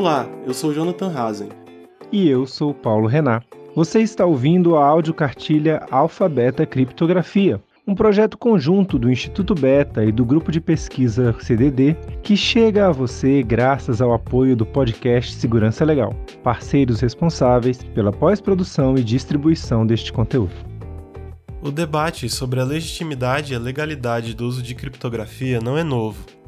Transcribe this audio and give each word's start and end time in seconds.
Olá, 0.00 0.26
eu 0.46 0.54
sou 0.54 0.72
Jonathan 0.72 1.12
Hazen. 1.14 1.50
E 2.10 2.26
eu 2.26 2.46
sou 2.46 2.72
Paulo 2.72 3.06
Renan. 3.06 3.42
Você 3.76 4.00
está 4.00 4.24
ouvindo 4.24 4.74
a 4.74 4.86
audiocartilha 4.86 5.86
Alfabeta 5.90 6.64
Criptografia, 6.64 7.62
um 7.86 7.94
projeto 7.94 8.38
conjunto 8.38 8.98
do 8.98 9.10
Instituto 9.10 9.54
Beta 9.54 10.02
e 10.02 10.10
do 10.10 10.24
grupo 10.24 10.50
de 10.50 10.58
pesquisa 10.58 11.36
CDD 11.38 11.94
que 12.22 12.34
chega 12.34 12.86
a 12.86 12.90
você 12.90 13.42
graças 13.42 14.00
ao 14.00 14.14
apoio 14.14 14.56
do 14.56 14.64
podcast 14.64 15.34
Segurança 15.34 15.84
Legal, 15.84 16.16
parceiros 16.42 16.98
responsáveis 17.02 17.84
pela 17.94 18.10
pós-produção 18.10 18.94
e 18.96 19.04
distribuição 19.04 19.86
deste 19.86 20.14
conteúdo. 20.14 20.54
O 21.60 21.70
debate 21.70 22.26
sobre 22.30 22.58
a 22.58 22.64
legitimidade 22.64 23.52
e 23.52 23.56
a 23.56 23.58
legalidade 23.58 24.32
do 24.32 24.46
uso 24.46 24.62
de 24.62 24.74
criptografia 24.74 25.60
não 25.60 25.76
é 25.76 25.84
novo. 25.84 26.39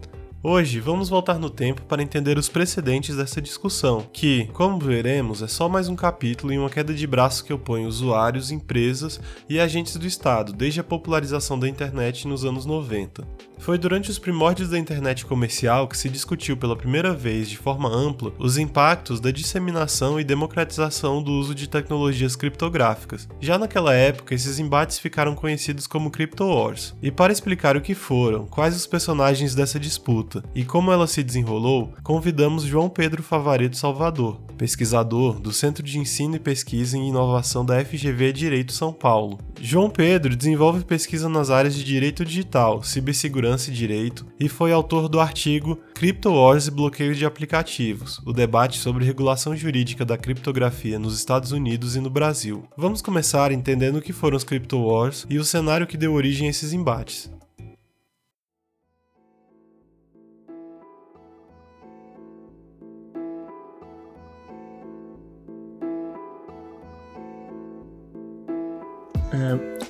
Hoje 0.44 0.80
vamos 0.80 1.08
voltar 1.08 1.38
no 1.38 1.48
tempo 1.48 1.82
para 1.82 2.02
entender 2.02 2.36
os 2.36 2.48
precedentes 2.48 3.14
dessa 3.14 3.40
discussão, 3.40 4.04
que, 4.12 4.46
como 4.52 4.76
veremos, 4.76 5.40
é 5.40 5.46
só 5.46 5.68
mais 5.68 5.88
um 5.88 5.94
capítulo 5.94 6.52
em 6.52 6.58
uma 6.58 6.68
queda 6.68 6.92
de 6.92 7.06
braço 7.06 7.44
que 7.44 7.52
opõe 7.52 7.86
usuários, 7.86 8.50
empresas 8.50 9.20
e 9.48 9.60
agentes 9.60 9.96
do 9.96 10.04
Estado 10.04 10.52
desde 10.52 10.80
a 10.80 10.84
popularização 10.84 11.56
da 11.56 11.68
internet 11.68 12.26
nos 12.26 12.44
anos 12.44 12.66
90. 12.66 13.24
Foi 13.62 13.78
durante 13.78 14.10
os 14.10 14.18
primórdios 14.18 14.70
da 14.70 14.76
internet 14.76 15.24
comercial 15.24 15.86
que 15.86 15.96
se 15.96 16.08
discutiu 16.08 16.56
pela 16.56 16.74
primeira 16.74 17.14
vez 17.14 17.48
de 17.48 17.56
forma 17.56 17.88
ampla 17.88 18.32
os 18.36 18.58
impactos 18.58 19.20
da 19.20 19.30
disseminação 19.30 20.18
e 20.18 20.24
democratização 20.24 21.22
do 21.22 21.30
uso 21.30 21.54
de 21.54 21.68
tecnologias 21.68 22.34
criptográficas. 22.34 23.28
Já 23.40 23.56
naquela 23.56 23.94
época, 23.94 24.34
esses 24.34 24.58
embates 24.58 24.98
ficaram 24.98 25.36
conhecidos 25.36 25.86
como 25.86 26.10
Crypto 26.10 26.44
Wars. 26.44 26.96
E 27.00 27.12
para 27.12 27.32
explicar 27.32 27.76
o 27.76 27.80
que 27.80 27.94
foram, 27.94 28.48
quais 28.48 28.74
os 28.74 28.88
personagens 28.88 29.54
dessa 29.54 29.78
disputa 29.78 30.31
e 30.54 30.64
como 30.64 30.92
ela 30.92 31.06
se 31.06 31.22
desenrolou, 31.22 31.92
convidamos 32.02 32.62
João 32.62 32.88
Pedro 32.88 33.22
Favareto 33.22 33.76
Salvador, 33.76 34.40
pesquisador 34.56 35.40
do 35.40 35.52
Centro 35.52 35.82
de 35.82 35.98
Ensino 35.98 36.36
e 36.36 36.40
Pesquisa 36.40 36.96
em 36.96 37.08
Inovação 37.08 37.64
da 37.64 37.84
FGV 37.84 38.32
Direito 38.32 38.72
São 38.72 38.92
Paulo. 38.92 39.38
João 39.60 39.90
Pedro 39.90 40.36
desenvolve 40.36 40.84
pesquisa 40.84 41.28
nas 41.28 41.50
áreas 41.50 41.74
de 41.74 41.84
direito 41.84 42.24
digital, 42.24 42.82
cibersegurança 42.82 43.32
Segurança 43.32 43.70
e 43.70 43.74
Direito 43.74 44.26
e 44.38 44.46
foi 44.48 44.72
autor 44.72 45.08
do 45.08 45.18
artigo 45.18 45.78
Crypto 45.94 46.30
Wars 46.30 46.66
e 46.66 46.70
Bloqueio 46.70 47.14
de 47.14 47.24
Aplicativos, 47.24 48.20
o 48.26 48.32
debate 48.32 48.78
sobre 48.78 49.06
regulação 49.06 49.56
jurídica 49.56 50.04
da 50.04 50.18
criptografia 50.18 50.98
nos 50.98 51.16
Estados 51.16 51.50
Unidos 51.50 51.96
e 51.96 52.00
no 52.00 52.10
Brasil. 52.10 52.64
Vamos 52.76 53.00
começar 53.00 53.52
entendendo 53.52 53.96
o 53.96 54.02
que 54.02 54.12
foram 54.12 54.36
os 54.36 54.44
Crypto 54.44 54.78
Wars 54.78 55.26
e 55.30 55.38
o 55.38 55.44
cenário 55.44 55.86
que 55.86 55.96
deu 55.96 56.12
origem 56.12 56.46
a 56.46 56.50
esses 56.50 56.74
embates. 56.74 57.31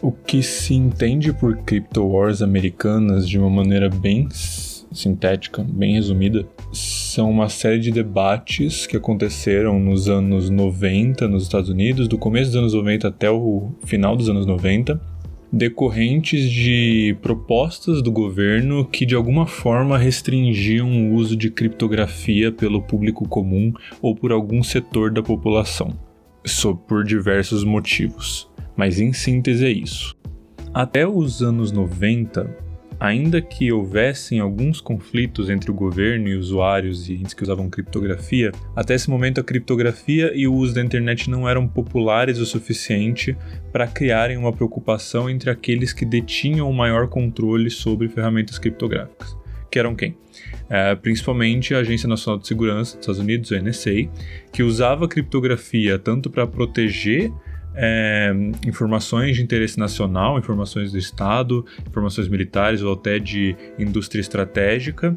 O 0.00 0.10
que 0.10 0.42
se 0.42 0.74
entende 0.74 1.32
por 1.32 1.56
Crypto 1.58 2.04
Wars 2.04 2.42
americanas 2.42 3.28
de 3.28 3.38
uma 3.38 3.50
maneira 3.50 3.88
bem 3.88 4.28
sintética, 4.94 5.62
bem 5.62 5.94
resumida, 5.94 6.46
são 6.72 7.30
uma 7.30 7.48
série 7.48 7.78
de 7.78 7.90
debates 7.90 8.86
que 8.86 8.96
aconteceram 8.96 9.78
nos 9.78 10.08
anos 10.08 10.50
90 10.50 11.28
nos 11.28 11.44
Estados 11.44 11.70
Unidos, 11.70 12.08
do 12.08 12.18
começo 12.18 12.50
dos 12.50 12.56
anos 12.58 12.74
90 12.74 13.08
até 13.08 13.30
o 13.30 13.70
final 13.84 14.16
dos 14.16 14.28
anos 14.28 14.46
90, 14.46 15.00
decorrentes 15.52 16.50
de 16.50 17.16
propostas 17.20 18.00
do 18.00 18.10
governo 18.10 18.86
que 18.86 19.04
de 19.04 19.14
alguma 19.14 19.46
forma 19.46 19.98
restringiam 19.98 20.88
o 20.88 21.14
uso 21.14 21.36
de 21.36 21.50
criptografia 21.50 22.50
pelo 22.50 22.80
público 22.80 23.28
comum 23.28 23.72
ou 24.00 24.14
por 24.14 24.32
algum 24.32 24.62
setor 24.62 25.10
da 25.10 25.22
população, 25.22 25.94
por 26.88 27.04
diversos 27.04 27.64
motivos. 27.64 28.50
Mas 28.76 29.00
em 29.00 29.12
síntese 29.12 29.64
é 29.64 29.70
isso. 29.70 30.16
Até 30.74 31.06
os 31.06 31.42
anos 31.42 31.70
90, 31.70 32.56
ainda 33.02 33.42
que 33.42 33.72
houvessem 33.72 34.38
alguns 34.38 34.80
conflitos 34.80 35.50
entre 35.50 35.70
o 35.72 35.74
governo 35.74 36.28
e 36.28 36.36
usuários 36.36 37.08
e 37.08 37.14
entes 37.14 37.34
que 37.34 37.42
usavam 37.42 37.68
criptografia, 37.68 38.52
até 38.76 38.94
esse 38.94 39.10
momento 39.10 39.40
a 39.40 39.44
criptografia 39.44 40.30
e 40.34 40.46
o 40.46 40.54
uso 40.54 40.74
da 40.74 40.82
internet 40.82 41.28
não 41.28 41.48
eram 41.48 41.66
populares 41.66 42.38
o 42.38 42.46
suficiente 42.46 43.36
para 43.72 43.88
criarem 43.88 44.36
uma 44.36 44.52
preocupação 44.52 45.28
entre 45.28 45.50
aqueles 45.50 45.92
que 45.92 46.04
detinham 46.04 46.70
o 46.70 46.72
maior 46.72 47.08
controle 47.08 47.70
sobre 47.70 48.08
ferramentas 48.08 48.56
criptográficas. 48.56 49.36
Que 49.68 49.80
eram 49.80 49.96
quem? 49.96 50.16
É, 50.70 50.94
principalmente 50.94 51.74
a 51.74 51.78
Agência 51.78 52.08
Nacional 52.08 52.38
de 52.38 52.46
Segurança 52.46 52.96
dos 52.96 53.02
Estados 53.02 53.20
Unidos, 53.20 53.50
a 53.50 53.60
NSA, 53.60 54.08
que 54.52 54.62
usava 54.62 55.08
criptografia 55.08 55.98
tanto 55.98 56.30
para 56.30 56.46
proteger 56.46 57.32
é, 57.74 58.32
informações 58.66 59.36
de 59.36 59.42
interesse 59.42 59.78
nacional, 59.78 60.38
informações 60.38 60.92
do 60.92 60.98
Estado, 60.98 61.64
informações 61.86 62.28
militares 62.28 62.82
ou 62.82 62.92
até 62.92 63.18
de 63.18 63.56
indústria 63.78 64.20
estratégica, 64.20 65.16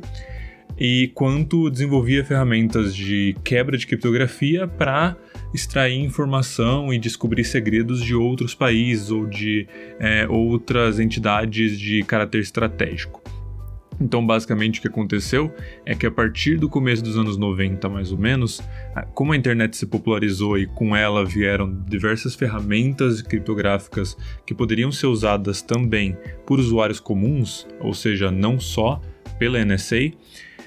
e 0.77 1.09
quanto 1.13 1.69
desenvolvia 1.69 2.23
ferramentas 2.23 2.95
de 2.95 3.35
quebra 3.43 3.77
de 3.77 3.87
criptografia 3.87 4.67
para 4.67 5.15
extrair 5.53 5.99
informação 5.99 6.93
e 6.93 6.99
descobrir 6.99 7.45
segredos 7.45 8.03
de 8.03 8.13
outros 8.13 8.53
países 8.53 9.09
ou 9.09 9.25
de 9.25 9.67
é, 9.99 10.27
outras 10.27 10.99
entidades 10.99 11.79
de 11.79 12.03
caráter 12.03 12.41
estratégico. 12.41 13.24
Então, 13.99 14.25
basicamente, 14.25 14.79
o 14.79 14.81
que 14.81 14.87
aconteceu 14.87 15.53
é 15.85 15.95
que 15.95 16.05
a 16.05 16.11
partir 16.11 16.57
do 16.57 16.69
começo 16.69 17.03
dos 17.03 17.17
anos 17.17 17.37
90, 17.37 17.87
mais 17.89 18.11
ou 18.11 18.17
menos, 18.17 18.61
como 19.13 19.31
a 19.31 19.37
internet 19.37 19.77
se 19.77 19.85
popularizou 19.85 20.57
e 20.57 20.67
com 20.67 20.95
ela 20.95 21.25
vieram 21.25 21.73
diversas 21.87 22.35
ferramentas 22.35 23.21
criptográficas 23.21 24.17
que 24.45 24.53
poderiam 24.53 24.91
ser 24.91 25.07
usadas 25.07 25.61
também 25.61 26.17
por 26.45 26.59
usuários 26.59 26.99
comuns, 26.99 27.67
ou 27.79 27.93
seja, 27.93 28.29
não 28.29 28.59
só 28.59 29.01
pela 29.39 29.63
NSA, 29.63 30.11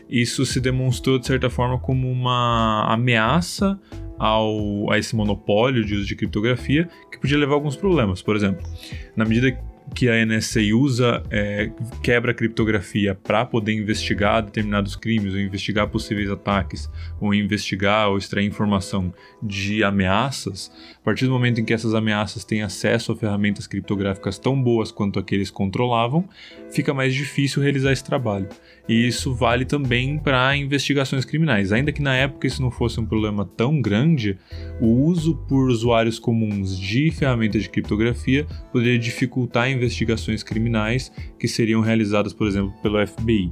isso 0.09 0.47
se 0.47 0.61
demonstrou 0.61 1.19
de 1.19 1.27
certa 1.27 1.51
forma 1.51 1.79
como 1.79 2.11
uma 2.11 2.87
ameaça 2.91 3.79
ao, 4.19 4.91
a 4.91 4.99
esse 4.99 5.15
monopólio 5.15 5.85
de 5.85 5.95
uso 5.95 6.07
de 6.07 6.17
criptografia 6.17 6.89
que 7.11 7.19
podia 7.19 7.39
levar 7.39 7.53
a 7.53 7.57
alguns 7.57 7.77
problemas. 7.77 8.23
Por 8.23 8.35
exemplo, 8.35 8.67
na 9.15 9.25
medida 9.25 9.53
que 9.95 10.09
a 10.09 10.25
NSA 10.25 10.61
usa 10.75 11.23
é, 11.31 11.71
quebra 12.03 12.35
criptografia 12.35 13.15
para 13.15 13.45
poder 13.45 13.73
investigar 13.73 14.43
determinados 14.43 14.95
crimes, 14.97 15.35
ou 15.35 15.41
investigar 15.41 15.89
possíveis 15.89 16.31
ataques, 16.31 16.91
ou 17.21 17.35
investigar 17.35 18.09
ou 18.09 18.19
extrair 18.19 18.47
informação 18.47 19.13
de 19.43 19.83
ameaças, 19.83 20.71
a 21.01 21.05
partir 21.05 21.25
do 21.25 21.31
momento 21.31 21.61
em 21.61 21.65
que 21.65 21.73
essas 21.73 21.95
ameaças 21.95 22.45
têm 22.45 22.63
acesso 22.63 23.13
a 23.13 23.17
ferramentas 23.17 23.67
criptográficas 23.67 24.39
tão 24.39 24.61
boas 24.61 24.91
quanto 24.91 25.19
a 25.19 25.23
que 25.23 25.35
eles 25.35 25.51
controlavam, 25.51 26.29
fica 26.71 26.93
mais 26.93 27.15
difícil 27.15 27.63
realizar 27.63 27.93
esse 27.93 28.05
trabalho. 28.05 28.49
E 28.89 29.07
isso 29.07 29.35
vale 29.35 29.65
também 29.65 30.19
para 30.19 30.57
investigações 30.57 31.25
criminais. 31.25 31.73
Ainda 31.73 31.93
que 31.93 32.01
na 32.01 32.15
época 32.15 32.47
isso 32.47 32.63
não 32.63 32.71
fosse 32.71 32.99
um 32.99 33.05
problema 33.05 33.45
tão 33.45 33.81
grande, 33.81 34.39
o 34.81 34.87
uso 35.05 35.37
por 35.49 35.69
usuários 35.69 36.19
comuns 36.19 36.79
de 36.79 37.11
ferramentas 37.11 37.63
de 37.63 37.69
criptografia 37.69 38.47
poderia 38.73 38.99
dificultar 38.99 39.71
investigações 39.79 40.43
criminais 40.43 41.11
que 41.39 41.49
seriam 41.49 41.81
realizadas, 41.81 42.33
por 42.33 42.47
exemplo, 42.47 42.73
pelo 42.83 43.05
FBI. 43.07 43.51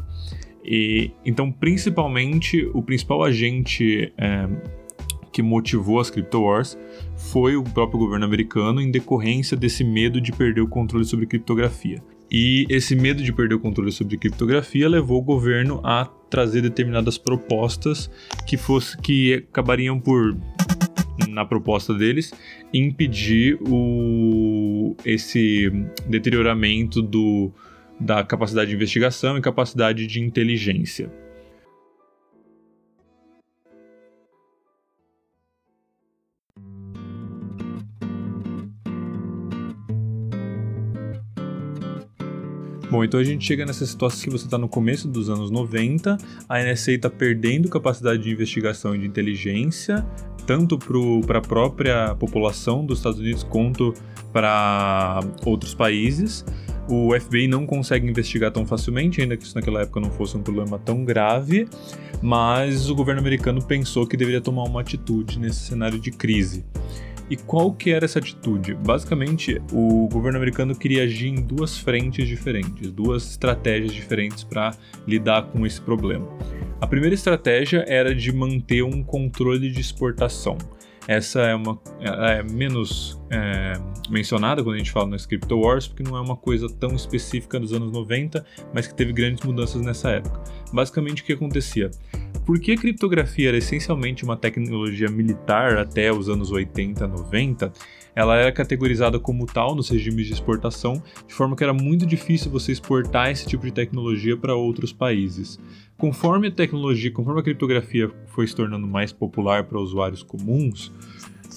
E, 0.64 1.12
então, 1.24 1.50
principalmente, 1.50 2.68
o 2.74 2.82
principal 2.82 3.22
agente 3.22 4.12
é, 4.18 4.48
que 5.32 5.42
motivou 5.42 6.00
as 6.00 6.10
Crypto 6.10 6.42
Wars 6.42 6.76
foi 7.16 7.56
o 7.56 7.62
próprio 7.62 8.00
governo 8.00 8.24
americano 8.24 8.80
em 8.80 8.90
decorrência 8.90 9.56
desse 9.56 9.84
medo 9.84 10.20
de 10.20 10.32
perder 10.32 10.60
o 10.62 10.68
controle 10.68 11.04
sobre 11.04 11.26
criptografia. 11.26 12.02
E 12.30 12.66
esse 12.68 12.96
medo 12.96 13.22
de 13.22 13.32
perder 13.32 13.54
o 13.54 13.60
controle 13.60 13.92
sobre 13.92 14.16
criptografia 14.16 14.88
levou 14.88 15.18
o 15.18 15.22
governo 15.22 15.80
a 15.84 16.06
trazer 16.28 16.60
determinadas 16.60 17.16
propostas 17.16 18.10
que 18.46 18.56
fosse 18.56 18.96
que 18.98 19.44
acabariam 19.48 20.00
por 20.00 20.36
na 21.28 21.44
proposta 21.44 21.94
deles 21.94 22.32
impedir 22.72 23.58
o 23.62 24.96
esse 25.04 25.70
deterioramento 26.08 27.00
do, 27.02 27.52
da 28.00 28.22
capacidade 28.22 28.70
de 28.70 28.76
investigação 28.76 29.36
e 29.36 29.40
capacidade 29.40 30.06
de 30.06 30.20
inteligência. 30.20 31.10
Bom, 42.96 43.04
então 43.04 43.20
a 43.20 43.24
gente 43.24 43.44
chega 43.44 43.66
nessa 43.66 43.84
situação 43.84 44.24
que 44.24 44.30
você 44.30 44.46
está 44.46 44.56
no 44.56 44.70
começo 44.70 45.06
dos 45.06 45.28
anos 45.28 45.50
90, 45.50 46.16
a 46.48 46.62
NSA 46.62 46.92
está 46.92 47.10
perdendo 47.10 47.68
capacidade 47.68 48.22
de 48.22 48.30
investigação 48.30 48.96
e 48.96 49.00
de 49.00 49.06
inteligência, 49.06 50.02
tanto 50.46 50.78
para 51.26 51.36
a 51.36 51.42
própria 51.42 52.14
população 52.14 52.86
dos 52.86 53.00
Estados 53.00 53.18
Unidos 53.18 53.42
quanto 53.42 53.92
para 54.32 55.20
outros 55.44 55.74
países. 55.74 56.42
o 56.88 57.12
FBI 57.20 57.46
não 57.48 57.66
consegue 57.66 58.08
investigar 58.08 58.50
tão 58.50 58.64
facilmente, 58.64 59.20
ainda 59.20 59.36
que 59.36 59.44
isso 59.44 59.54
naquela 59.54 59.82
época 59.82 60.00
não 60.00 60.10
fosse 60.10 60.34
um 60.34 60.42
problema 60.42 60.78
tão 60.78 61.04
grave, 61.04 61.68
mas 62.22 62.88
o 62.88 62.94
governo 62.94 63.20
americano 63.20 63.62
pensou 63.62 64.06
que 64.06 64.16
deveria 64.16 64.40
tomar 64.40 64.62
uma 64.62 64.80
atitude 64.80 65.38
nesse 65.38 65.66
cenário 65.66 65.98
de 66.00 66.10
crise. 66.10 66.64
E 67.28 67.36
qual 67.36 67.72
que 67.72 67.90
era 67.90 68.04
essa 68.04 68.18
atitude? 68.18 68.74
Basicamente, 68.74 69.60
o 69.72 70.08
governo 70.08 70.38
americano 70.38 70.76
queria 70.76 71.02
agir 71.02 71.28
em 71.28 71.42
duas 71.42 71.76
frentes 71.76 72.28
diferentes, 72.28 72.92
duas 72.92 73.30
estratégias 73.30 73.92
diferentes 73.92 74.44
para 74.44 74.74
lidar 75.06 75.42
com 75.46 75.66
esse 75.66 75.80
problema. 75.80 76.26
A 76.80 76.86
primeira 76.86 77.14
estratégia 77.14 77.84
era 77.88 78.14
de 78.14 78.32
manter 78.32 78.82
um 78.82 79.02
controle 79.02 79.70
de 79.70 79.80
exportação. 79.80 80.56
Essa 81.08 81.42
é 81.42 81.54
uma 81.54 81.80
é 82.00 82.42
menos 82.42 83.20
é, 83.30 83.74
mencionada 84.10 84.62
quando 84.62 84.74
a 84.74 84.78
gente 84.78 84.90
fala 84.90 85.06
no 85.06 85.16
Crypto 85.16 85.56
Wars, 85.58 85.86
porque 85.86 86.02
não 86.02 86.16
é 86.16 86.20
uma 86.20 86.36
coisa 86.36 86.68
tão 86.68 86.94
específica 86.94 87.60
dos 87.60 87.72
anos 87.72 87.92
90, 87.92 88.44
mas 88.74 88.88
que 88.88 88.94
teve 88.94 89.12
grandes 89.12 89.44
mudanças 89.44 89.80
nessa 89.82 90.10
época. 90.10 90.42
Basicamente, 90.72 91.22
o 91.22 91.24
que 91.24 91.32
acontecia? 91.32 91.90
Porque 92.46 92.70
a 92.70 92.76
criptografia 92.76 93.48
era 93.48 93.58
essencialmente 93.58 94.22
uma 94.22 94.36
tecnologia 94.36 95.10
militar 95.10 95.76
até 95.78 96.12
os 96.12 96.28
anos 96.28 96.52
80, 96.52 97.04
90, 97.04 97.72
ela 98.14 98.36
era 98.36 98.52
categorizada 98.52 99.18
como 99.18 99.44
tal 99.46 99.74
nos 99.74 99.88
regimes 99.88 100.28
de 100.28 100.32
exportação, 100.32 101.02
de 101.26 101.34
forma 101.34 101.56
que 101.56 101.64
era 101.64 101.74
muito 101.74 102.06
difícil 102.06 102.48
você 102.48 102.70
exportar 102.70 103.32
esse 103.32 103.46
tipo 103.46 103.66
de 103.66 103.72
tecnologia 103.72 104.36
para 104.36 104.54
outros 104.54 104.92
países. 104.92 105.58
Conforme 105.98 106.46
a 106.46 106.52
tecnologia, 106.52 107.10
conforme 107.10 107.40
a 107.40 107.42
criptografia 107.42 108.10
foi 108.28 108.46
se 108.46 108.54
tornando 108.54 108.86
mais 108.86 109.12
popular 109.12 109.64
para 109.64 109.80
usuários 109.80 110.22
comuns, 110.22 110.92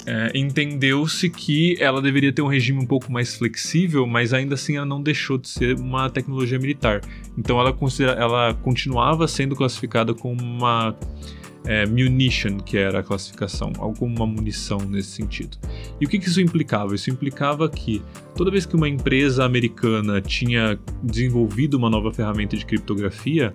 é, 0.06 0.32
entendeu-se 0.34 1.30
que 1.30 1.76
ela 1.80 2.02
deveria 2.02 2.32
ter 2.32 2.42
um 2.42 2.48
regime 2.48 2.80
um 2.80 2.86
pouco 2.86 3.12
mais 3.12 3.36
flexível, 3.36 4.08
mas 4.08 4.34
ainda 4.34 4.56
assim 4.56 4.78
ela 4.78 4.86
não 4.86 5.02
deixou 5.02 5.38
de 5.38 5.50
ser 5.50 5.78
uma 5.78 6.10
tecnologia 6.10 6.58
militar. 6.58 7.02
Então 7.38 7.60
ela, 7.60 7.76
ela 8.18 8.54
continuava 8.54 9.28
sendo 9.28 9.56
classificada 9.56 10.14
como 10.14 10.42
uma 10.42 10.96
é, 11.66 11.86
munition, 11.86 12.58
que 12.58 12.78
era 12.78 13.00
a 13.00 13.04
classificação, 13.04 13.72
algo 13.78 13.98
como 13.98 14.16
uma 14.16 14.26
munição 14.26 14.80
nesse 14.80 15.12
sentido. 15.12 15.58
E 16.00 16.06
o 16.06 16.10
que, 16.10 16.18
que 16.18 16.28
isso 16.28 16.42
implicava? 16.42 16.96
Isso 16.96 17.10
implicava 17.10 17.70
que 17.70 18.02
toda 18.36 18.50
vez 18.50 18.66
que 18.66 18.76
uma 18.76 18.88
empresa 18.88 19.44
americana 19.44 20.22
tinha 20.22 20.80
desenvolvido 21.04 21.76
uma 21.76 21.90
nova 21.90 22.12
ferramenta 22.12 22.56
de 22.56 22.66
criptografia, 22.66 23.54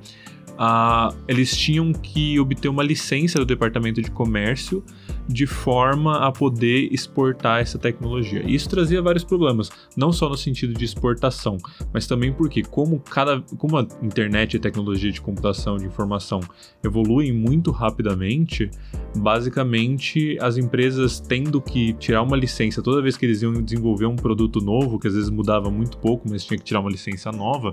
uh, 0.55 1.15
eles 1.29 1.57
tinham 1.57 1.93
que 1.93 2.39
obter 2.39 2.69
uma 2.69 2.83
licença 2.83 3.39
do 3.39 3.45
Departamento 3.45 4.01
de 4.01 4.11
Comércio 4.11 4.85
de 5.27 5.47
forma 5.47 6.27
a 6.27 6.31
poder 6.31 6.93
exportar 6.93 7.61
essa 7.61 7.79
tecnologia. 7.79 8.43
Isso 8.47 8.69
trazia 8.69 9.01
vários 9.01 9.25
problemas, 9.25 9.71
não 9.97 10.13
só 10.13 10.29
no 10.29 10.37
sentido 10.37 10.75
de 10.75 10.85
exportação, 10.85 11.57
mas 11.93 12.07
também 12.07 12.33
porque 12.33 12.63
como 12.63 13.01
cada 13.01 13.41
como 13.59 13.79
a 13.79 13.87
internet 14.03 14.55
e 14.55 14.57
a 14.59 14.61
tecnologia 14.61 15.11
de 15.11 15.21
computação 15.21 15.77
de 15.77 15.87
informação 15.87 16.41
evoluem 16.83 17.33
muito 17.33 17.71
rapidamente, 17.71 18.71
basicamente 19.17 20.37
as 20.41 20.57
empresas 20.57 21.21
tendo 21.21 21.61
que 21.61 21.95
tirar 21.95 22.23
uma 22.23 22.37
licença 22.37 22.83
toda 22.83 23.01
vez 23.01 23.17
que 23.17 23.25
eles 23.25 23.43
iam 23.43 23.53
desenvolver 23.55 24.07
um 24.07 24.17
produto 24.17 24.61
novo, 24.61 24.99
que 24.99 25.09
às 25.09 25.15
vezes 25.15 25.31
mudava 25.31 25.71
muito 25.71 25.97
pouco, 25.99 26.29
mas 26.29 26.45
tinha 26.45 26.59
que 26.59 26.65
tirar 26.65 26.81
uma 26.81 26.91
licença 26.91 27.33
nova, 27.33 27.73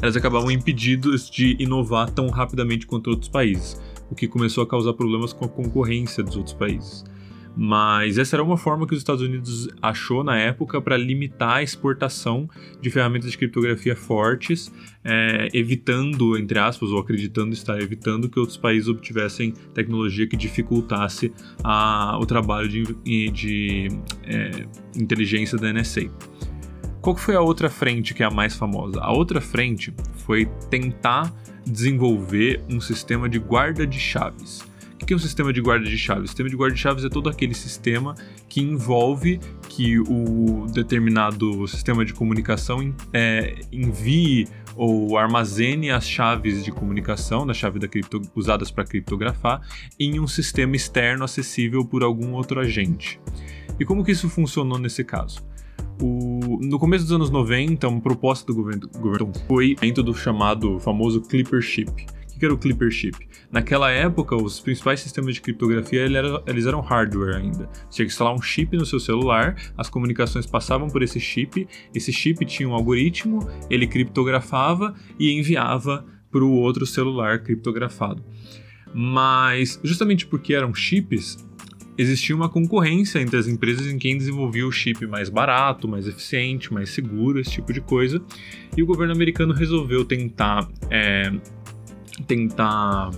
elas 0.00 0.16
acabavam 0.16 0.50
impedidas 0.50 1.30
de 1.30 1.56
inovar 1.58 2.10
tão 2.10 2.28
rapidamente 2.28 2.86
quanto 2.86 3.10
outros 3.10 3.28
países, 3.28 3.80
o 4.10 4.14
que 4.14 4.28
começou 4.28 4.62
a 4.62 4.66
causar 4.66 4.92
problemas 4.92 5.32
com 5.32 5.44
a 5.44 5.48
concorrência 5.48 6.22
dos 6.22 6.36
outros 6.36 6.54
países. 6.54 7.04
Mas 7.54 8.16
essa 8.16 8.36
era 8.36 8.42
uma 8.42 8.56
forma 8.56 8.86
que 8.86 8.94
os 8.94 8.98
Estados 8.98 9.22
Unidos 9.22 9.68
achou 9.80 10.24
na 10.24 10.38
época 10.38 10.80
para 10.80 10.96
limitar 10.96 11.56
a 11.56 11.62
exportação 11.62 12.48
de 12.80 12.90
ferramentas 12.90 13.30
de 13.30 13.36
criptografia 13.36 13.94
fortes, 13.94 14.72
é, 15.04 15.48
evitando, 15.52 16.38
entre 16.38 16.58
aspas, 16.58 16.90
ou 16.90 16.98
acreditando 16.98 17.52
estar 17.52 17.78
evitando 17.80 18.28
que 18.28 18.38
outros 18.38 18.56
países 18.56 18.88
obtivessem 18.88 19.52
tecnologia 19.74 20.26
que 20.26 20.36
dificultasse 20.36 21.32
a, 21.62 22.18
o 22.18 22.24
trabalho 22.24 22.68
de, 22.68 23.30
de 23.30 23.88
é, 24.24 24.66
inteligência 24.96 25.58
da 25.58 25.72
NSA. 25.72 26.10
Qual 27.02 27.16
foi 27.16 27.34
a 27.34 27.40
outra 27.40 27.68
frente 27.68 28.14
que 28.14 28.22
é 28.22 28.26
a 28.26 28.30
mais 28.30 28.54
famosa? 28.54 29.00
A 29.00 29.10
outra 29.10 29.40
frente 29.40 29.92
foi 30.24 30.46
tentar 30.70 31.34
desenvolver 31.66 32.62
um 32.70 32.80
sistema 32.80 33.28
de 33.28 33.40
guarda 33.40 33.84
de 33.84 33.98
chaves. 33.98 34.62
O 35.02 35.04
que 35.04 35.12
é 35.12 35.16
um 35.16 35.18
sistema 35.18 35.52
de 35.52 35.60
guarda 35.60 35.84
de 35.84 35.98
chaves? 35.98 36.26
O 36.26 36.28
sistema 36.28 36.48
de 36.48 36.54
guarda 36.54 36.76
de 36.76 36.80
chaves 36.80 37.04
é 37.04 37.08
todo 37.08 37.28
aquele 37.28 37.54
sistema 37.54 38.14
que 38.48 38.62
envolve 38.62 39.40
que 39.68 39.98
o 39.98 40.64
determinado 40.72 41.66
sistema 41.66 42.04
de 42.04 42.14
comunicação 42.14 42.94
é, 43.12 43.56
envie 43.72 44.46
ou 44.76 45.18
armazene 45.18 45.90
as 45.90 46.08
chaves 46.08 46.64
de 46.64 46.70
comunicação, 46.70 47.44
da 47.44 47.52
chave 47.52 47.80
da 47.80 47.88
cripto, 47.88 48.22
usadas 48.32 48.70
para 48.70 48.84
criptografar, 48.84 49.60
em 49.98 50.20
um 50.20 50.28
sistema 50.28 50.76
externo 50.76 51.24
acessível 51.24 51.84
por 51.84 52.04
algum 52.04 52.32
outro 52.34 52.60
agente. 52.60 53.20
E 53.80 53.84
como 53.84 54.04
que 54.04 54.12
isso 54.12 54.28
funcionou 54.28 54.78
nesse 54.78 55.02
caso? 55.02 55.50
O, 56.02 56.58
no 56.60 56.80
começo 56.80 57.04
dos 57.04 57.12
anos 57.12 57.30
90, 57.30 57.86
uma 57.86 58.00
proposta 58.00 58.44
do 58.44 58.56
governo, 58.56 58.88
governo 58.98 59.32
foi 59.46 59.76
dentro 59.76 60.02
do 60.02 60.12
chamado 60.12 60.80
famoso 60.80 61.20
Clipper 61.20 61.62
Chip. 61.62 61.90
O 62.34 62.38
que 62.40 62.44
era 62.44 62.52
o 62.52 62.58
Clipper 62.58 62.90
Chip? 62.90 63.28
Naquela 63.52 63.88
época, 63.88 64.34
os 64.34 64.58
principais 64.58 64.98
sistemas 64.98 65.34
de 65.34 65.40
criptografia 65.40 66.04
eles 66.44 66.66
eram 66.66 66.80
hardware 66.80 67.36
ainda. 67.36 67.70
Você 67.88 67.96
tinha 67.96 68.06
que 68.06 68.12
instalar 68.12 68.34
um 68.34 68.42
chip 68.42 68.76
no 68.76 68.84
seu 68.84 68.98
celular, 68.98 69.54
as 69.78 69.88
comunicações 69.88 70.44
passavam 70.44 70.88
por 70.88 71.04
esse 71.04 71.20
chip, 71.20 71.68
esse 71.94 72.12
chip 72.12 72.44
tinha 72.46 72.68
um 72.68 72.74
algoritmo, 72.74 73.48
ele 73.70 73.86
criptografava 73.86 74.96
e 75.20 75.30
enviava 75.38 76.04
para 76.32 76.42
o 76.42 76.50
outro 76.50 76.84
celular 76.84 77.44
criptografado. 77.44 78.24
Mas, 78.92 79.78
justamente 79.84 80.26
porque 80.26 80.52
eram 80.52 80.74
chips, 80.74 81.46
existia 81.96 82.34
uma 82.34 82.48
concorrência 82.48 83.18
entre 83.20 83.36
as 83.36 83.46
empresas 83.46 83.86
em 83.86 83.98
quem 83.98 84.16
desenvolvia 84.16 84.66
o 84.66 84.72
chip 84.72 85.06
mais 85.06 85.28
barato, 85.28 85.86
mais 85.86 86.06
eficiente, 86.06 86.72
mais 86.72 86.90
seguro, 86.90 87.38
esse 87.38 87.50
tipo 87.50 87.72
de 87.72 87.80
coisa. 87.80 88.22
E 88.76 88.82
o 88.82 88.86
governo 88.86 89.12
americano 89.12 89.52
resolveu 89.52 90.04
tentar, 90.04 90.68
é, 90.90 91.32
tentar 92.26 93.10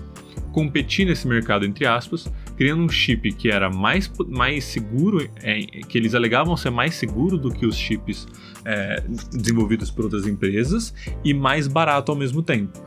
competir 0.53 1.07
nesse 1.07 1.27
mercado, 1.27 1.65
entre 1.65 1.87
aspas, 1.87 2.33
criando 2.57 2.83
um 2.83 2.89
chip 2.89 3.33
que 3.33 3.51
era 3.51 3.71
mais, 3.71 4.11
mais 4.29 4.65
seguro, 4.65 5.29
é, 5.43 5.61
que 5.89 5.99
eles 5.99 6.15
alegavam 6.15 6.57
ser 6.57 6.71
mais 6.71 6.95
seguro 6.95 7.37
do 7.37 7.51
que 7.53 7.67
os 7.67 7.77
chips 7.77 8.27
é, 8.65 9.03
desenvolvidos 9.33 9.91
por 9.91 10.05
outras 10.05 10.27
empresas 10.27 10.95
e 11.25 11.35
mais 11.35 11.67
barato 11.67 12.11
ao 12.13 12.19
mesmo 12.19 12.43
tempo 12.43 12.83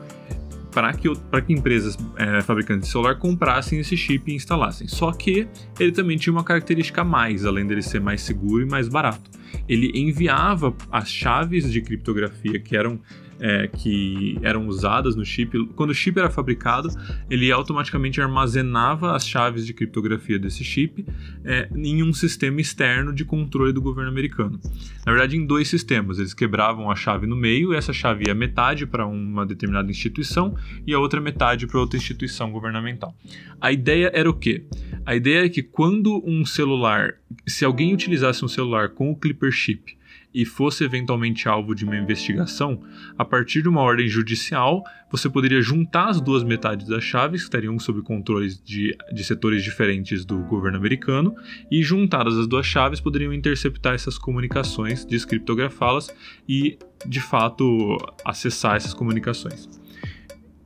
para 0.70 0.92
que, 0.92 1.08
que 1.46 1.52
empresas 1.52 1.96
é, 2.16 2.40
fabricantes 2.42 2.86
de 2.86 2.92
celular 2.92 3.16
comprassem 3.16 3.78
esse 3.78 3.96
chip 3.96 4.30
e 4.30 4.34
instalassem. 4.34 4.86
Só 4.86 5.12
que 5.12 5.48
ele 5.78 5.92
também 5.92 6.16
tinha 6.16 6.32
uma 6.32 6.44
característica 6.44 7.02
a 7.02 7.04
mais, 7.04 7.44
além 7.44 7.66
dele 7.66 7.82
ser 7.82 8.00
mais 8.00 8.20
seguro 8.22 8.62
e 8.62 8.68
mais 8.68 8.88
barato. 8.88 9.30
Ele 9.68 9.90
enviava 9.94 10.74
as 10.90 11.10
chaves 11.10 11.70
de 11.70 11.80
criptografia 11.80 12.60
que 12.60 12.76
eram 12.76 13.00
é, 13.40 13.68
que 13.68 14.38
eram 14.42 14.66
usadas 14.66 15.16
no 15.16 15.24
chip. 15.24 15.66
Quando 15.74 15.90
o 15.90 15.94
chip 15.94 16.18
era 16.18 16.30
fabricado, 16.30 16.88
ele 17.30 17.50
automaticamente 17.50 18.20
armazenava 18.20 19.14
as 19.14 19.26
chaves 19.26 19.66
de 19.66 19.72
criptografia 19.72 20.38
desse 20.38 20.64
chip 20.64 21.04
é, 21.44 21.68
em 21.74 22.02
um 22.02 22.12
sistema 22.12 22.60
externo 22.60 23.12
de 23.12 23.24
controle 23.24 23.72
do 23.72 23.80
governo 23.80 24.10
americano. 24.10 24.60
Na 25.04 25.12
verdade, 25.12 25.36
em 25.36 25.44
dois 25.46 25.68
sistemas. 25.68 26.18
Eles 26.18 26.34
quebravam 26.34 26.90
a 26.90 26.96
chave 26.96 27.26
no 27.26 27.36
meio, 27.36 27.72
e 27.72 27.76
essa 27.76 27.92
chave 27.92 28.24
ia 28.26 28.34
metade 28.34 28.86
para 28.86 29.06
uma 29.06 29.44
determinada 29.46 29.90
instituição 29.90 30.56
e 30.86 30.92
a 30.92 30.98
outra 30.98 31.20
metade 31.20 31.66
para 31.66 31.80
outra 31.80 31.96
instituição 31.96 32.50
governamental. 32.50 33.14
A 33.60 33.72
ideia 33.72 34.10
era 34.14 34.28
o 34.28 34.34
quê? 34.34 34.64
A 35.04 35.14
ideia 35.14 35.44
é 35.44 35.48
que 35.48 35.62
quando 35.62 36.22
um 36.24 36.44
celular, 36.44 37.14
se 37.46 37.64
alguém 37.64 37.94
utilizasse 37.94 38.44
um 38.44 38.48
celular 38.48 38.90
com 38.90 39.10
o 39.10 39.16
Clipper 39.16 39.50
chip 39.50 39.97
e 40.38 40.44
fosse 40.44 40.84
eventualmente 40.84 41.48
alvo 41.48 41.74
de 41.74 41.84
uma 41.84 41.96
investigação, 41.96 42.80
a 43.18 43.24
partir 43.24 43.60
de 43.60 43.68
uma 43.68 43.80
ordem 43.80 44.06
judicial, 44.06 44.84
você 45.10 45.28
poderia 45.28 45.60
juntar 45.60 46.10
as 46.10 46.20
duas 46.20 46.44
metades 46.44 46.86
das 46.86 47.02
chaves, 47.02 47.40
que 47.40 47.46
estariam 47.46 47.76
sob 47.76 48.02
controles 48.02 48.62
de, 48.62 48.96
de 49.12 49.24
setores 49.24 49.64
diferentes 49.64 50.24
do 50.24 50.38
governo 50.44 50.78
americano, 50.78 51.34
e 51.68 51.82
juntadas 51.82 52.38
as 52.38 52.46
duas 52.46 52.64
chaves 52.64 53.00
poderiam 53.00 53.32
interceptar 53.32 53.94
essas 53.94 54.16
comunicações, 54.16 55.04
descriptografá-las 55.04 56.08
e, 56.48 56.78
de 57.04 57.20
fato, 57.20 57.96
acessar 58.24 58.76
essas 58.76 58.94
comunicações. 58.94 59.68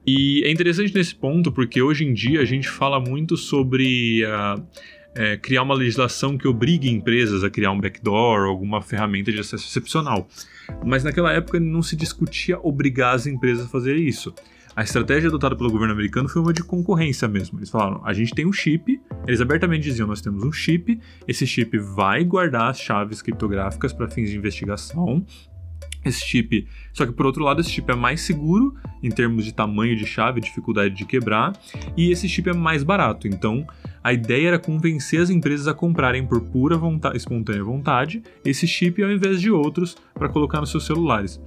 E 0.07 0.43
é 0.45 0.51
interessante 0.51 0.95
nesse 0.95 1.15
ponto 1.15 1.51
porque 1.51 1.81
hoje 1.81 2.05
em 2.05 2.13
dia 2.13 2.43
a 2.43 2.45
gente 2.45 2.69
fala 2.69 3.01
muito 3.01 3.39
sobre. 3.39 4.23
Uh, 4.27 4.63
é, 5.15 5.37
criar 5.37 5.63
uma 5.63 5.75
legislação 5.75 6.39
que 6.39 6.49
obrigue 6.49 6.89
empresas 6.89 7.45
a 7.45 7.51
criar 7.51 7.71
um 7.71 7.81
backdoor 7.81 8.43
ou 8.43 8.51
alguma 8.51 8.81
ferramenta 8.81 9.31
de 9.31 9.41
acesso 9.41 9.67
excepcional. 9.67 10.29
Mas 10.85 11.05
naquela 11.05 11.33
época 11.33 11.61
não 11.61 11.83
se 11.83 11.97
discutia 11.97 12.59
obrigar 12.63 13.15
as 13.15 13.27
empresas 13.27 13.67
a 13.67 13.69
fazer 13.69 13.97
isso. 13.97 14.35
A 14.75 14.83
estratégia 14.83 15.29
adotada 15.29 15.55
pelo 15.55 15.71
governo 15.71 15.93
americano 15.93 16.29
foi 16.29 16.41
uma 16.41 16.53
de 16.53 16.65
concorrência 16.65 17.29
mesmo. 17.29 17.59
Eles 17.59 17.69
falaram: 17.69 18.01
a 18.07 18.13
gente 18.15 18.35
tem 18.35 18.47
um 18.47 18.53
chip, 18.53 19.01
eles 19.27 19.41
abertamente 19.41 19.83
diziam: 19.83 20.09
nós 20.09 20.23
temos 20.23 20.43
um 20.45 20.53
chip, 20.53 20.99
esse 21.29 21.47
chip 21.47 21.77
vai 21.79 22.25
guardar 22.25 22.71
as 22.71 22.81
chaves 22.81 23.21
criptográficas 23.21 23.93
para 23.93 24.09
fins 24.09 24.31
de 24.31 24.37
investigação, 24.39 25.27
esse 26.05 26.27
chip, 26.27 26.67
só 26.93 27.07
que 27.07 27.13
por 27.13 27.27
outro 27.27 27.45
lado, 27.45 27.61
esse 27.61 27.71
chip 27.71 27.91
é 27.91 27.95
mais 27.95 28.23
seguro 28.23 28.75
em 29.03 29.11
termos 29.11 29.45
de 29.45 29.53
tamanho 29.53 29.95
de 29.95 30.07
chave, 30.07 30.41
dificuldade 30.41 30.95
de 30.95 31.05
quebrar, 31.05 31.53
e 31.97 32.11
esse 32.11 32.29
chip 32.29 32.49
é 32.49 32.55
mais 32.55 32.83
barato. 32.83 33.29
Então, 33.29 33.67
a 34.03 34.13
ideia 34.13 34.49
era 34.49 34.59
convencer 34.59 35.21
as 35.21 35.31
empresas 35.31 35.69
a 35.69 35.75
comprarem 35.75 36.27
por 36.27 36.41
pura 36.41 36.77
vontade, 36.77 37.17
espontânea 37.17 37.63
vontade 37.63 38.23
esse 38.45 38.67
chip 38.67 39.03
ao 39.03 39.11
invés 39.11 39.41
de 39.41 39.51
outros 39.51 39.97
para 40.15 40.29
colocar 40.29 40.61
nos 40.61 40.71
seus 40.71 40.85
celulares. 40.85 41.41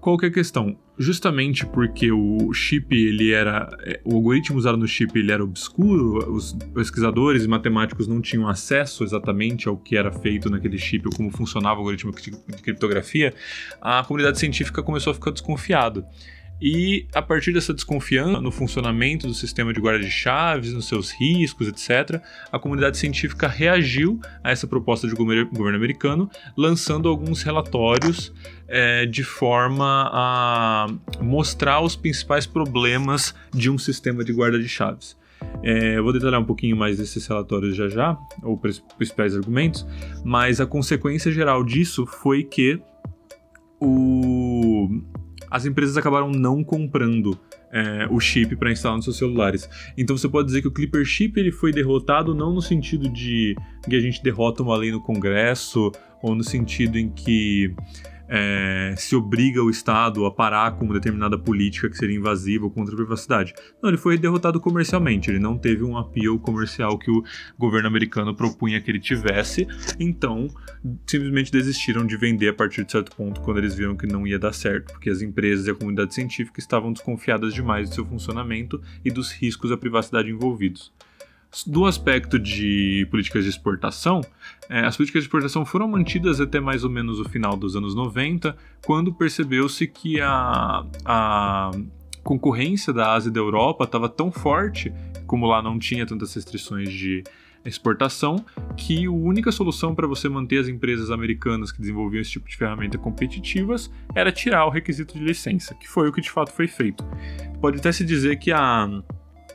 Qual 0.00 0.16
que 0.16 0.24
é 0.24 0.28
a 0.30 0.32
questão? 0.32 0.78
Justamente 0.98 1.66
porque 1.66 2.10
o 2.10 2.52
chip, 2.54 2.94
ele 2.94 3.32
era. 3.32 3.68
É, 3.80 4.00
o 4.02 4.14
algoritmo 4.14 4.56
usado 4.56 4.78
no 4.78 4.88
chip 4.88 5.18
ele 5.18 5.30
era 5.30 5.44
obscuro, 5.44 6.32
os 6.32 6.54
pesquisadores 6.74 7.44
e 7.44 7.48
matemáticos 7.48 8.08
não 8.08 8.20
tinham 8.20 8.48
acesso 8.48 9.04
exatamente 9.04 9.68
ao 9.68 9.76
que 9.76 9.98
era 9.98 10.10
feito 10.10 10.48
naquele 10.48 10.78
chip 10.78 11.06
ou 11.06 11.14
como 11.14 11.30
funcionava 11.30 11.76
o 11.76 11.78
algoritmo 11.80 12.12
de 12.12 12.30
criptografia, 12.62 13.34
a 13.80 14.02
comunidade 14.02 14.38
científica 14.38 14.82
começou 14.82 15.10
a 15.10 15.14
ficar 15.14 15.32
desconfiada. 15.32 16.06
E 16.60 17.06
a 17.14 17.22
partir 17.22 17.52
dessa 17.52 17.72
desconfiança 17.72 18.40
no 18.40 18.50
funcionamento 18.50 19.26
do 19.26 19.34
sistema 19.34 19.72
de 19.72 19.80
guarda 19.80 20.04
de 20.04 20.10
chaves, 20.10 20.72
nos 20.72 20.86
seus 20.86 21.10
riscos, 21.10 21.68
etc., 21.68 22.20
a 22.52 22.58
comunidade 22.58 22.98
científica 22.98 23.48
reagiu 23.48 24.20
a 24.44 24.50
essa 24.50 24.66
proposta 24.66 25.06
do 25.06 25.16
governo 25.16 25.76
americano, 25.76 26.30
lançando 26.56 27.08
alguns 27.08 27.42
relatórios 27.42 28.32
é, 28.68 29.06
de 29.06 29.24
forma 29.24 30.10
a 30.12 30.86
mostrar 31.20 31.80
os 31.80 31.96
principais 31.96 32.46
problemas 32.46 33.34
de 33.52 33.70
um 33.70 33.78
sistema 33.78 34.22
de 34.22 34.32
guarda 34.32 34.58
de 34.58 34.68
chaves. 34.68 35.18
É, 35.62 35.96
eu 35.96 36.04
vou 36.04 36.12
detalhar 36.12 36.40
um 36.40 36.44
pouquinho 36.44 36.76
mais 36.76 36.98
desses 36.98 37.26
relatórios 37.26 37.74
já 37.74 37.88
já, 37.88 38.16
ou 38.42 38.58
principais 38.98 39.34
argumentos, 39.34 39.86
mas 40.22 40.60
a 40.60 40.66
consequência 40.66 41.32
geral 41.32 41.64
disso 41.64 42.06
foi 42.06 42.44
que 42.44 42.80
o, 43.80 45.00
as 45.50 45.66
empresas 45.66 45.96
acabaram 45.96 46.30
não 46.30 46.62
comprando 46.62 47.38
é, 47.72 48.06
o 48.10 48.20
chip 48.20 48.54
para 48.56 48.70
instalar 48.70 48.96
nos 48.96 49.04
seus 49.04 49.18
celulares. 49.18 49.68
Então 49.96 50.16
você 50.16 50.28
pode 50.28 50.46
dizer 50.46 50.62
que 50.62 50.68
o 50.68 50.72
Clipper 50.72 51.04
Chip 51.04 51.38
ele 51.38 51.52
foi 51.52 51.72
derrotado 51.72 52.34
não 52.34 52.52
no 52.52 52.62
sentido 52.62 53.08
de 53.08 53.56
que 53.88 53.96
a 53.96 54.00
gente 54.00 54.22
derrota 54.22 54.62
uma 54.62 54.76
lei 54.76 54.90
no 54.90 55.00
Congresso 55.00 55.90
ou 56.22 56.34
no 56.34 56.44
sentido 56.44 56.98
em 56.98 57.08
que 57.08 57.74
é, 58.32 58.94
se 58.96 59.16
obriga 59.16 59.60
o 59.60 59.68
Estado 59.68 60.24
a 60.24 60.30
parar 60.30 60.76
com 60.76 60.84
uma 60.84 60.94
determinada 60.94 61.36
política 61.36 61.90
que 61.90 61.96
seria 61.96 62.16
invasiva 62.16 62.70
contra 62.70 62.94
a 62.94 62.96
privacidade. 62.96 63.52
Não, 63.82 63.90
ele 63.90 63.98
foi 63.98 64.16
derrotado 64.16 64.60
comercialmente, 64.60 65.28
ele 65.28 65.40
não 65.40 65.58
teve 65.58 65.82
um 65.82 65.98
appeal 65.98 66.38
comercial 66.38 66.96
que 66.96 67.10
o 67.10 67.24
governo 67.58 67.88
americano 67.88 68.32
propunha 68.34 68.80
que 68.80 68.88
ele 68.88 69.00
tivesse, 69.00 69.66
então 69.98 70.46
simplesmente 71.04 71.50
desistiram 71.50 72.06
de 72.06 72.16
vender 72.16 72.48
a 72.48 72.54
partir 72.54 72.84
de 72.84 72.92
certo 72.92 73.16
ponto 73.16 73.40
quando 73.40 73.58
eles 73.58 73.74
viram 73.74 73.96
que 73.96 74.06
não 74.06 74.24
ia 74.24 74.38
dar 74.38 74.52
certo, 74.52 74.92
porque 74.92 75.10
as 75.10 75.20
empresas 75.20 75.66
e 75.66 75.70
a 75.70 75.74
comunidade 75.74 76.14
científica 76.14 76.60
estavam 76.60 76.92
desconfiadas 76.92 77.52
demais 77.52 77.88
do 77.88 77.94
seu 77.96 78.06
funcionamento 78.06 78.80
e 79.04 79.10
dos 79.10 79.32
riscos 79.32 79.72
à 79.72 79.76
privacidade 79.76 80.30
envolvidos 80.30 80.92
do 81.66 81.84
aspecto 81.86 82.38
de 82.38 83.06
políticas 83.10 83.44
de 83.44 83.50
exportação, 83.50 84.20
é, 84.68 84.80
as 84.80 84.96
políticas 84.96 85.22
de 85.22 85.26
exportação 85.26 85.64
foram 85.66 85.88
mantidas 85.88 86.40
até 86.40 86.60
mais 86.60 86.84
ou 86.84 86.90
menos 86.90 87.18
o 87.18 87.24
final 87.24 87.56
dos 87.56 87.74
anos 87.74 87.94
90, 87.94 88.56
quando 88.84 89.12
percebeu-se 89.12 89.86
que 89.86 90.20
a, 90.20 90.84
a 91.04 91.70
concorrência 92.22 92.92
da 92.92 93.12
Ásia 93.12 93.30
e 93.30 93.32
da 93.32 93.40
Europa 93.40 93.84
estava 93.84 94.08
tão 94.08 94.30
forte, 94.30 94.92
como 95.26 95.46
lá 95.46 95.60
não 95.60 95.78
tinha 95.78 96.06
tantas 96.06 96.34
restrições 96.34 96.90
de 96.90 97.24
exportação, 97.64 98.44
que 98.76 99.06
a 99.06 99.10
única 99.10 99.52
solução 99.52 99.94
para 99.94 100.06
você 100.06 100.28
manter 100.28 100.58
as 100.58 100.68
empresas 100.68 101.10
americanas 101.10 101.70
que 101.70 101.80
desenvolviam 101.80 102.20
esse 102.20 102.30
tipo 102.30 102.48
de 102.48 102.56
ferramenta 102.56 102.96
competitivas 102.96 103.90
era 104.14 104.32
tirar 104.32 104.66
o 104.66 104.70
requisito 104.70 105.18
de 105.18 105.24
licença, 105.24 105.74
que 105.74 105.88
foi 105.88 106.08
o 106.08 106.12
que 106.12 106.20
de 106.20 106.30
fato 106.30 106.52
foi 106.52 106.66
feito. 106.66 107.04
Pode 107.60 107.78
até 107.78 107.92
se 107.92 108.04
dizer 108.04 108.38
que 108.38 108.50
a 108.50 108.88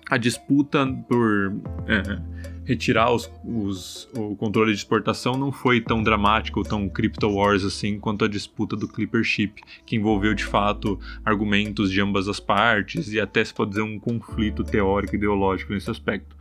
a 0.10 0.18
disputa 0.18 0.86
por 1.08 1.56
é, 1.88 2.22
retirar 2.66 3.12
os, 3.12 3.32
os, 3.44 4.10
o 4.16 4.36
controle 4.36 4.72
de 4.72 4.78
exportação 4.78 5.38
não 5.38 5.52
foi 5.52 5.82
tão 5.82 6.04
dramática 6.04 6.60
ou 6.60 6.66
tão 6.66 6.88
crypto 6.90 7.28
wars 7.28 7.64
assim 7.64 8.00
quanto 8.00 8.26
a 8.26 8.28
disputa 8.28 8.76
do 8.76 8.88
Clipper 8.88 9.24
Chip, 9.24 9.62
que 9.86 9.96
envolveu 9.96 10.34
de 10.34 10.44
fato 10.44 11.00
argumentos 11.24 11.92
de 11.92 12.02
ambas 12.02 12.28
as 12.28 12.40
partes 12.40 13.12
e 13.12 13.20
até 13.20 13.44
se 13.44 13.54
pode 13.54 13.72
dizer 13.72 13.84
um 13.84 14.00
conflito 14.00 14.64
teórico 14.64 15.16
e 15.16 15.18
ideológico 15.18 15.74
nesse 15.74 15.90
aspecto. 15.90 16.36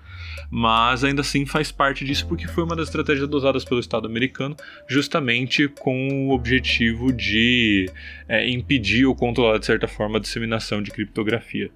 Mas 0.50 1.02
ainda 1.02 1.20
assim 1.20 1.46
faz 1.46 1.72
parte 1.72 2.04
disso 2.04 2.26
porque 2.26 2.46
foi 2.46 2.64
uma 2.64 2.76
das 2.76 2.88
estratégias 2.88 3.24
adotadas 3.24 3.64
pelo 3.64 3.80
Estado 3.80 4.06
americano, 4.06 4.56
justamente 4.88 5.68
com 5.68 6.28
o 6.28 6.32
objetivo 6.32 7.12
de 7.12 7.90
é, 8.28 8.48
impedir 8.48 9.06
ou 9.06 9.14
controlar 9.14 9.58
de 9.58 9.66
certa 9.66 9.88
forma 9.88 10.18
a 10.18 10.20
disseminação 10.20 10.82
de 10.82 10.90
criptografia. 10.90 11.70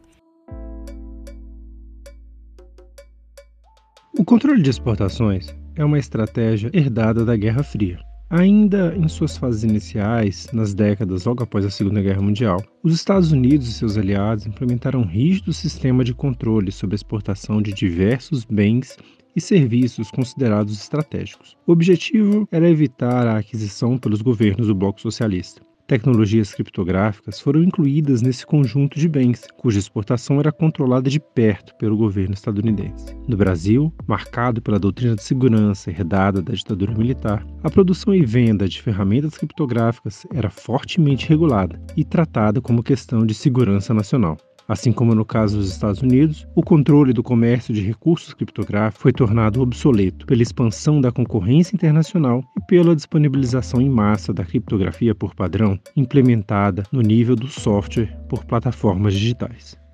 O 4.19 4.25
controle 4.25 4.61
de 4.61 4.69
exportações 4.69 5.55
é 5.77 5.85
uma 5.85 5.97
estratégia 5.97 6.69
herdada 6.75 7.25
da 7.25 7.37
Guerra 7.37 7.63
Fria. 7.63 8.01
Ainda 8.29 8.93
em 8.97 9.07
suas 9.07 9.37
fases 9.37 9.63
iniciais, 9.63 10.49
nas 10.53 10.75
décadas 10.75 11.25
logo 11.25 11.45
após 11.45 11.65
a 11.65 11.71
Segunda 11.71 12.03
Guerra 12.03 12.21
Mundial, 12.21 12.61
os 12.83 12.93
Estados 12.93 13.31
Unidos 13.31 13.69
e 13.69 13.73
seus 13.73 13.97
aliados 13.97 14.45
implementaram 14.45 15.03
um 15.03 15.07
rígido 15.07 15.53
sistema 15.53 16.03
de 16.03 16.13
controle 16.13 16.73
sobre 16.73 16.95
a 16.95 16.97
exportação 16.97 17.63
de 17.63 17.73
diversos 17.73 18.45
bens 18.45 18.97
e 19.37 19.41
serviços 19.41 20.11
considerados 20.11 20.77
estratégicos. 20.77 21.57
O 21.65 21.71
objetivo 21.71 22.49
era 22.51 22.69
evitar 22.69 23.25
a 23.25 23.39
aquisição 23.39 23.97
pelos 23.97 24.21
governos 24.21 24.67
do 24.67 24.75
Bloco 24.75 25.01
Socialista. 25.01 25.68
Tecnologias 25.88 26.52
criptográficas 26.52 27.40
foram 27.40 27.62
incluídas 27.62 28.21
nesse 28.21 28.45
conjunto 28.45 28.99
de 28.99 29.09
bens, 29.09 29.47
cuja 29.57 29.78
exportação 29.78 30.38
era 30.38 30.52
controlada 30.52 31.09
de 31.09 31.18
perto 31.18 31.75
pelo 31.76 31.97
governo 31.97 32.35
estadunidense. 32.35 33.16
No 33.26 33.38
Brasil, 33.38 33.90
marcado 34.07 34.61
pela 34.61 34.78
doutrina 34.78 35.16
de 35.16 35.23
segurança 35.23 35.90
herdada 35.90 36.42
da 36.42 36.52
ditadura 36.52 36.95
militar, 36.95 37.42
a 37.62 37.71
produção 37.71 38.14
e 38.14 38.23
venda 38.23 38.68
de 38.68 38.83
ferramentas 38.83 39.38
criptográficas 39.38 40.26
era 40.35 40.50
fortemente 40.50 41.26
regulada 41.26 41.80
e 41.97 42.04
tratada 42.04 42.61
como 42.61 42.83
questão 42.83 43.25
de 43.25 43.33
segurança 43.33 43.95
nacional. 43.95 44.37
Assim 44.69 44.93
como 44.93 45.15
no 45.15 45.25
caso 45.25 45.57
dos 45.57 45.71
Estados 45.71 46.03
Unidos, 46.03 46.47
o 46.55 46.63
controle 46.63 47.15
do 47.15 47.23
comércio 47.23 47.73
de 47.73 47.81
recursos 47.81 48.35
criptográficos 48.35 49.01
foi 49.01 49.13
tornado 49.15 49.63
obsoleto 49.63 50.27
pela 50.27 50.43
expansão 50.43 51.01
da 51.01 51.11
concorrência 51.11 51.75
internacional 51.75 52.45
e 52.55 52.61
pela 52.67 52.95
disponibilização 52.95 53.81
em 53.81 53.89
massa 53.89 54.31
da 54.31 54.45
criptografia 54.45 55.15
por 55.15 55.35
padrão 55.35 55.79
implementada 55.97 56.83
no 56.93 57.01
nível 57.01 57.35
do 57.35 57.49
software 57.49 58.15
por 58.29 58.45
plataformas 58.45 59.15
digitais. 59.15 59.88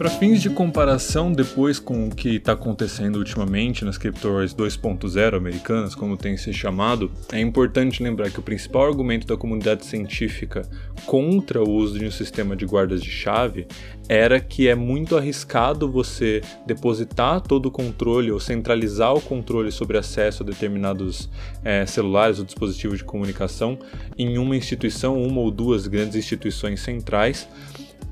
Para 0.00 0.08
fins 0.08 0.40
de 0.40 0.48
comparação 0.48 1.30
depois 1.30 1.78
com 1.78 2.08
o 2.08 2.10
que 2.10 2.36
está 2.36 2.52
acontecendo 2.52 3.16
ultimamente 3.16 3.84
nas 3.84 3.98
criptomoedas 3.98 4.54
2.0 4.54 5.36
americanas, 5.36 5.94
como 5.94 6.16
tem 6.16 6.38
se 6.38 6.54
chamado, 6.54 7.12
é 7.30 7.38
importante 7.38 8.02
lembrar 8.02 8.30
que 8.30 8.40
o 8.40 8.42
principal 8.42 8.86
argumento 8.86 9.26
da 9.26 9.36
comunidade 9.36 9.84
científica 9.84 10.62
contra 11.04 11.62
o 11.62 11.68
uso 11.68 11.98
de 11.98 12.06
um 12.06 12.10
sistema 12.10 12.56
de 12.56 12.64
guardas 12.64 13.02
de 13.02 13.10
chave 13.10 13.66
era 14.08 14.40
que 14.40 14.68
é 14.68 14.74
muito 14.74 15.18
arriscado 15.18 15.86
você 15.86 16.40
depositar 16.66 17.42
todo 17.42 17.66
o 17.66 17.70
controle 17.70 18.32
ou 18.32 18.40
centralizar 18.40 19.12
o 19.12 19.20
controle 19.20 19.70
sobre 19.70 19.98
acesso 19.98 20.42
a 20.42 20.46
determinados 20.46 21.28
é, 21.62 21.84
celulares 21.84 22.38
ou 22.38 22.46
dispositivos 22.46 23.00
de 23.00 23.04
comunicação 23.04 23.78
em 24.16 24.38
uma 24.38 24.56
instituição, 24.56 25.22
uma 25.22 25.42
ou 25.42 25.50
duas 25.50 25.86
grandes 25.86 26.16
instituições 26.16 26.80
centrais 26.80 27.46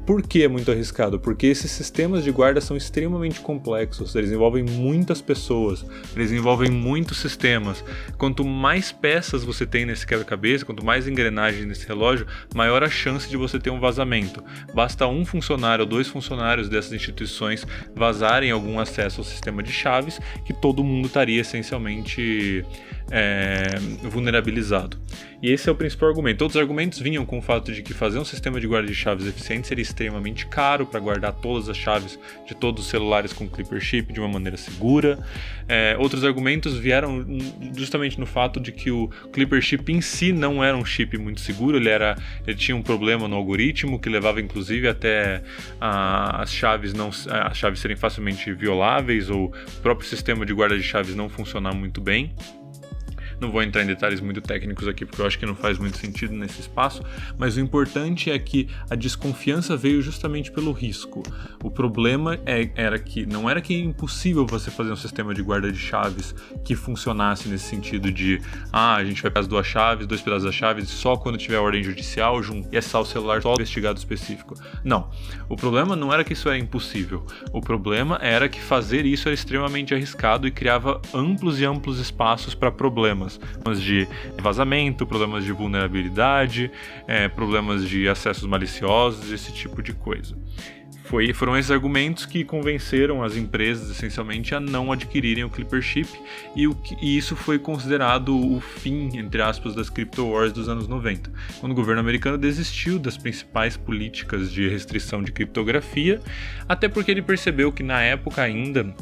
por 0.08 0.22
que 0.22 0.42
é 0.42 0.48
muito 0.48 0.70
arriscado? 0.70 1.20
Porque 1.20 1.46
esses 1.48 1.70
sistemas 1.70 2.24
de 2.24 2.30
guarda 2.30 2.62
são 2.62 2.74
extremamente 2.74 3.40
complexos, 3.40 4.14
eles 4.14 4.32
envolvem 4.32 4.64
muitas 4.64 5.20
pessoas, 5.20 5.84
eles 6.16 6.32
envolvem 6.32 6.70
muitos 6.70 7.18
sistemas. 7.18 7.84
Quanto 8.16 8.42
mais 8.42 8.90
peças 8.90 9.44
você 9.44 9.66
tem 9.66 9.84
nesse 9.84 10.06
quebra-cabeça, 10.06 10.64
quanto 10.64 10.82
mais 10.82 11.06
engrenagens 11.06 11.66
nesse 11.66 11.86
relógio, 11.86 12.26
maior 12.54 12.82
a 12.82 12.88
chance 12.88 13.28
de 13.28 13.36
você 13.36 13.58
ter 13.58 13.68
um 13.68 13.78
vazamento. 13.78 14.42
Basta 14.72 15.06
um 15.06 15.26
funcionário 15.26 15.84
ou 15.84 15.90
dois 15.90 16.08
funcionários 16.08 16.70
dessas 16.70 16.94
instituições 16.94 17.66
vazarem 17.94 18.50
algum 18.50 18.80
acesso 18.80 19.20
ao 19.20 19.24
sistema 19.26 19.62
de 19.62 19.70
chaves 19.70 20.18
que 20.46 20.54
todo 20.54 20.82
mundo 20.82 21.04
estaria 21.04 21.42
essencialmente 21.42 22.64
é, 23.10 23.78
vulnerabilizado. 24.02 24.98
E 25.40 25.52
esse 25.52 25.68
é 25.68 25.72
o 25.72 25.74
principal 25.74 26.08
argumento. 26.08 26.42
Outros 26.42 26.60
argumentos 26.60 26.98
vinham 26.98 27.24
com 27.24 27.38
o 27.38 27.42
fato 27.42 27.72
de 27.72 27.80
que 27.80 27.94
fazer 27.94 28.18
um 28.18 28.24
sistema 28.24 28.60
de 28.60 28.66
guarda 28.66 28.88
de 28.88 28.94
chaves 28.94 29.24
eficiente 29.24 29.68
seria 29.68 29.82
extremamente 29.82 30.46
caro 30.46 30.84
para 30.84 30.98
guardar 30.98 31.32
todas 31.32 31.68
as 31.68 31.76
chaves 31.76 32.18
de 32.44 32.56
todos 32.56 32.84
os 32.84 32.90
celulares 32.90 33.32
com 33.32 33.48
Clipper 33.48 33.80
Chip 33.80 34.12
de 34.12 34.18
uma 34.18 34.28
maneira 34.28 34.56
segura. 34.56 35.18
É, 35.68 35.96
outros 35.98 36.24
argumentos 36.24 36.76
vieram 36.76 37.24
justamente 37.76 38.18
no 38.18 38.26
fato 38.26 38.58
de 38.58 38.72
que 38.72 38.90
o 38.90 39.08
Clipper 39.32 39.62
Chip 39.62 39.92
em 39.92 40.00
si 40.00 40.32
não 40.32 40.62
era 40.62 40.76
um 40.76 40.84
chip 40.84 41.16
muito 41.16 41.40
seguro, 41.40 41.76
ele, 41.76 41.88
era, 41.88 42.16
ele 42.46 42.56
tinha 42.56 42.76
um 42.76 42.82
problema 42.82 43.28
no 43.28 43.36
algoritmo 43.36 43.98
que 43.98 44.08
levava 44.08 44.40
inclusive 44.40 44.88
até 44.88 45.42
a, 45.80 46.42
as 46.42 46.52
chaves 46.52 46.92
não 46.92 47.10
as 47.10 47.56
chaves 47.56 47.80
serem 47.80 47.96
facilmente 47.96 48.52
violáveis 48.52 49.30
ou 49.30 49.46
o 49.46 49.80
próprio 49.82 50.08
sistema 50.08 50.44
de 50.44 50.52
guarda 50.52 50.76
de 50.76 50.82
chaves 50.82 51.14
não 51.14 51.28
funcionar 51.28 51.74
muito 51.74 52.00
bem. 52.00 52.32
Não 53.40 53.52
vou 53.52 53.62
entrar 53.62 53.82
em 53.82 53.86
detalhes 53.86 54.20
muito 54.20 54.40
técnicos 54.40 54.88
aqui 54.88 55.06
porque 55.06 55.22
eu 55.22 55.26
acho 55.26 55.38
que 55.38 55.46
não 55.46 55.54
faz 55.54 55.78
muito 55.78 55.96
sentido 55.96 56.34
nesse 56.34 56.60
espaço, 56.60 57.02
mas 57.38 57.56
o 57.56 57.60
importante 57.60 58.30
é 58.30 58.38
que 58.38 58.68
a 58.90 58.96
desconfiança 58.96 59.76
veio 59.76 60.02
justamente 60.02 60.50
pelo 60.50 60.72
risco. 60.72 61.22
O 61.62 61.70
problema 61.70 62.38
é, 62.44 62.70
era 62.74 62.98
que 62.98 63.24
não 63.26 63.48
era 63.48 63.60
que 63.60 63.74
é 63.74 63.78
impossível 63.78 64.44
você 64.44 64.70
fazer 64.70 64.90
um 64.90 64.96
sistema 64.96 65.32
de 65.32 65.42
guarda 65.42 65.70
de 65.70 65.78
chaves 65.78 66.34
que 66.64 66.74
funcionasse 66.74 67.48
nesse 67.48 67.64
sentido 67.64 68.10
de 68.10 68.40
ah, 68.72 68.96
a 68.96 69.04
gente 69.04 69.22
vai 69.22 69.30
pegar 69.30 69.40
as 69.40 69.46
duas 69.46 69.66
chaves, 69.66 70.06
dois 70.06 70.20
pedaços 70.20 70.44
das 70.44 70.54
chaves, 70.54 70.88
só 70.88 71.16
quando 71.16 71.38
tiver 71.38 71.58
ordem 71.58 71.82
judicial 71.82 72.40
e 72.72 72.76
acessar 72.76 73.00
o 73.00 73.06
celular 73.06 73.40
só 73.40 73.52
investigado 73.52 73.98
específico. 73.98 74.54
Não. 74.82 75.10
O 75.48 75.54
problema 75.54 75.94
não 75.94 76.12
era 76.12 76.24
que 76.24 76.32
isso 76.32 76.48
era 76.48 76.58
impossível. 76.58 77.24
O 77.52 77.60
problema 77.60 78.18
era 78.20 78.48
que 78.48 78.60
fazer 78.60 79.06
isso 79.06 79.28
era 79.28 79.34
extremamente 79.34 79.94
arriscado 79.94 80.46
e 80.46 80.50
criava 80.50 81.00
amplos 81.14 81.60
e 81.60 81.64
amplos 81.64 81.98
espaços 82.00 82.54
para 82.54 82.72
problemas 82.72 83.27
problemas, 83.36 83.82
de 83.82 84.08
vazamento, 84.40 85.06
problemas 85.06 85.44
de 85.44 85.52
vulnerabilidade, 85.52 86.70
é, 87.06 87.28
problemas 87.28 87.88
de 87.88 88.08
acessos 88.08 88.44
maliciosos, 88.44 89.30
esse 89.30 89.52
tipo 89.52 89.82
de 89.82 89.92
coisa. 89.92 90.36
Foi, 91.08 91.32
foram 91.32 91.56
esses 91.56 91.70
argumentos 91.70 92.26
que 92.26 92.44
convenceram 92.44 93.22
as 93.22 93.34
empresas, 93.34 93.90
essencialmente, 93.90 94.54
a 94.54 94.60
não 94.60 94.92
adquirirem 94.92 95.42
o 95.42 95.48
Clipper 95.48 95.80
Chip, 95.80 96.06
e, 96.54 96.68
e 97.00 97.16
isso 97.16 97.34
foi 97.34 97.58
considerado 97.58 98.36
o 98.36 98.60
fim, 98.60 99.16
entre 99.16 99.40
aspas, 99.40 99.74
das 99.74 99.88
Crypto 99.88 100.26
Wars 100.26 100.52
dos 100.52 100.68
anos 100.68 100.86
90, 100.86 101.32
quando 101.60 101.72
o 101.72 101.74
governo 101.74 102.02
americano 102.02 102.36
desistiu 102.36 102.98
das 102.98 103.16
principais 103.16 103.74
políticas 103.74 104.52
de 104.52 104.68
restrição 104.68 105.22
de 105.22 105.32
criptografia, 105.32 106.20
até 106.68 106.88
porque 106.88 107.10
ele 107.10 107.22
percebeu 107.22 107.72
que 107.72 107.82
na 107.82 108.02
época 108.02 108.42
ainda 108.42 108.94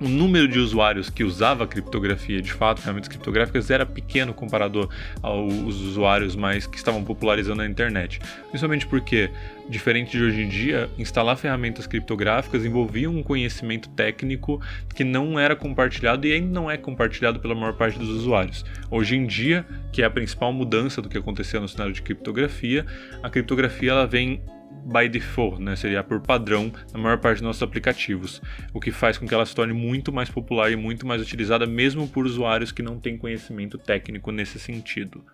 o 0.00 0.08
número 0.08 0.46
de 0.46 0.58
usuários 0.58 1.08
que 1.08 1.24
usava 1.24 1.66
criptografia, 1.66 2.42
de 2.42 2.52
fato, 2.52 2.80
ferramentas 2.80 3.08
criptográficas, 3.08 3.70
era 3.70 3.86
pequeno 3.86 4.34
comparado 4.34 4.88
aos 5.22 5.76
usuários 5.76 6.36
mais 6.36 6.66
que 6.66 6.76
estavam 6.76 7.02
popularizando 7.02 7.62
a 7.62 7.66
internet. 7.66 8.20
Principalmente 8.50 8.86
porque, 8.86 9.30
diferente 9.68 10.16
de 10.16 10.22
hoje 10.22 10.42
em 10.42 10.48
dia, 10.48 10.90
instalar 10.98 11.36
ferramentas 11.36 11.86
criptográficas 11.86 12.64
envolvia 12.64 13.08
um 13.08 13.22
conhecimento 13.22 13.88
técnico 13.90 14.60
que 14.94 15.04
não 15.04 15.38
era 15.38 15.56
compartilhado 15.56 16.26
e 16.26 16.32
ainda 16.32 16.52
não 16.52 16.70
é 16.70 16.76
compartilhado 16.76 17.40
pela 17.40 17.54
maior 17.54 17.72
parte 17.72 17.98
dos 17.98 18.08
usuários. 18.08 18.64
Hoje 18.90 19.16
em 19.16 19.26
dia, 19.26 19.64
que 19.92 20.02
é 20.02 20.04
a 20.04 20.10
principal 20.10 20.52
mudança 20.52 21.00
do 21.00 21.08
que 21.08 21.16
acontecia 21.16 21.58
no 21.58 21.68
cenário 21.68 21.94
de 21.94 22.02
criptografia, 22.02 22.84
a 23.22 23.30
criptografia 23.30 23.92
ela 23.92 24.06
vem 24.06 24.42
by 24.86 25.08
default, 25.08 25.60
né? 25.60 25.74
seria 25.74 26.02
por 26.04 26.20
padrão 26.20 26.72
na 26.92 26.98
maior 26.98 27.18
parte 27.18 27.38
dos 27.38 27.42
nossos 27.42 27.62
aplicativos, 27.62 28.40
o 28.72 28.80
que 28.80 28.92
faz 28.92 29.18
com 29.18 29.26
que 29.26 29.34
ela 29.34 29.44
se 29.44 29.54
torne 29.54 29.72
muito 29.72 30.12
mais 30.12 30.30
popular 30.30 30.70
e 30.70 30.76
muito 30.76 31.06
mais 31.06 31.20
utilizada, 31.20 31.66
mesmo 31.66 32.06
por 32.08 32.24
usuários 32.24 32.70
que 32.70 32.82
não 32.82 33.00
têm 33.00 33.18
conhecimento 33.18 33.76
técnico 33.76 34.30
nesse 34.30 34.60
sentido. 34.60 35.24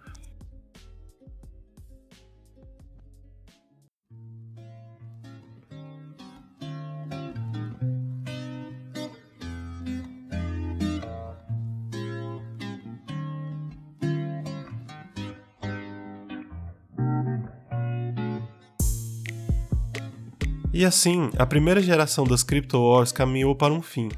E 20.75 20.87
assim, 20.87 21.31
a 21.37 21.45
primeira 21.45 21.83
geração 21.83 22.25
das 22.25 22.43
Crypto 22.43 22.79
Wars 22.79 23.13
caminhou 23.13 23.55
para 23.55 23.75
um 23.75 23.83
fim, 23.83 24.09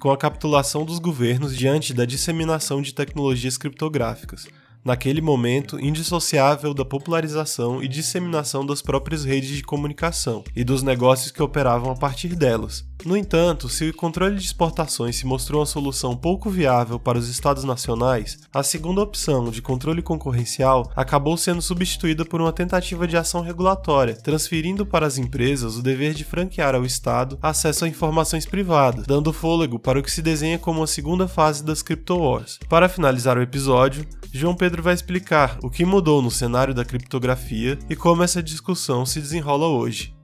com 0.00 0.10
a 0.10 0.16
capitulação 0.16 0.82
dos 0.82 0.98
governos 0.98 1.54
diante 1.54 1.92
da 1.92 2.06
disseminação 2.06 2.80
de 2.80 2.94
tecnologias 2.94 3.58
criptográficas, 3.58 4.48
naquele 4.84 5.20
momento 5.20 5.78
indissociável 5.80 6.72
da 6.74 6.84
popularização 6.84 7.82
e 7.82 7.88
disseminação 7.88 8.64
das 8.64 8.82
próprias 8.82 9.24
redes 9.24 9.50
de 9.50 9.62
comunicação 9.62 10.44
e 10.54 10.64
dos 10.64 10.82
negócios 10.82 11.30
que 11.30 11.42
operavam 11.42 11.92
a 11.92 11.96
partir 11.96 12.34
delas. 12.34 12.88
No 13.04 13.16
entanto, 13.16 13.68
se 13.68 13.88
o 13.88 13.94
controle 13.94 14.36
de 14.36 14.44
exportações 14.44 15.16
se 15.16 15.26
mostrou 15.26 15.60
uma 15.60 15.66
solução 15.66 16.14
pouco 16.14 16.50
viável 16.50 16.98
para 16.98 17.18
os 17.18 17.28
estados 17.28 17.64
nacionais, 17.64 18.38
a 18.52 18.62
segunda 18.62 19.00
opção 19.00 19.50
de 19.50 19.62
controle 19.62 20.02
concorrencial 20.02 20.90
acabou 20.94 21.36
sendo 21.36 21.62
substituída 21.62 22.26
por 22.26 22.40
uma 22.42 22.52
tentativa 22.52 23.06
de 23.06 23.16
ação 23.16 23.40
regulatória, 23.40 24.14
transferindo 24.14 24.84
para 24.84 25.06
as 25.06 25.16
empresas 25.16 25.76
o 25.76 25.82
dever 25.82 26.12
de 26.12 26.24
franquear 26.24 26.74
ao 26.74 26.84
Estado 26.84 27.38
acesso 27.40 27.84
a 27.84 27.88
informações 27.88 28.44
privadas, 28.44 29.06
dando 29.06 29.32
fôlego 29.32 29.78
para 29.78 29.98
o 29.98 30.02
que 30.02 30.10
se 30.10 30.20
desenha 30.20 30.58
como 30.58 30.82
a 30.82 30.86
segunda 30.86 31.26
fase 31.26 31.64
das 31.64 31.82
Crypto 31.82 32.16
Wars. 32.16 32.58
Para 32.68 32.88
finalizar 32.88 33.38
o 33.38 33.42
episódio, 33.42 34.06
João 34.32 34.54
Pedro 34.54 34.69
vai 34.78 34.94
explicar 34.94 35.58
o 35.62 35.70
que 35.70 35.84
mudou 35.84 36.22
no 36.22 36.30
cenário 36.30 36.72
da 36.72 36.84
criptografia 36.84 37.78
e 37.88 37.96
como 37.96 38.22
essa 38.22 38.42
discussão 38.42 39.04
se 39.06 39.20
desenrola 39.20 39.66
hoje. 39.66 40.14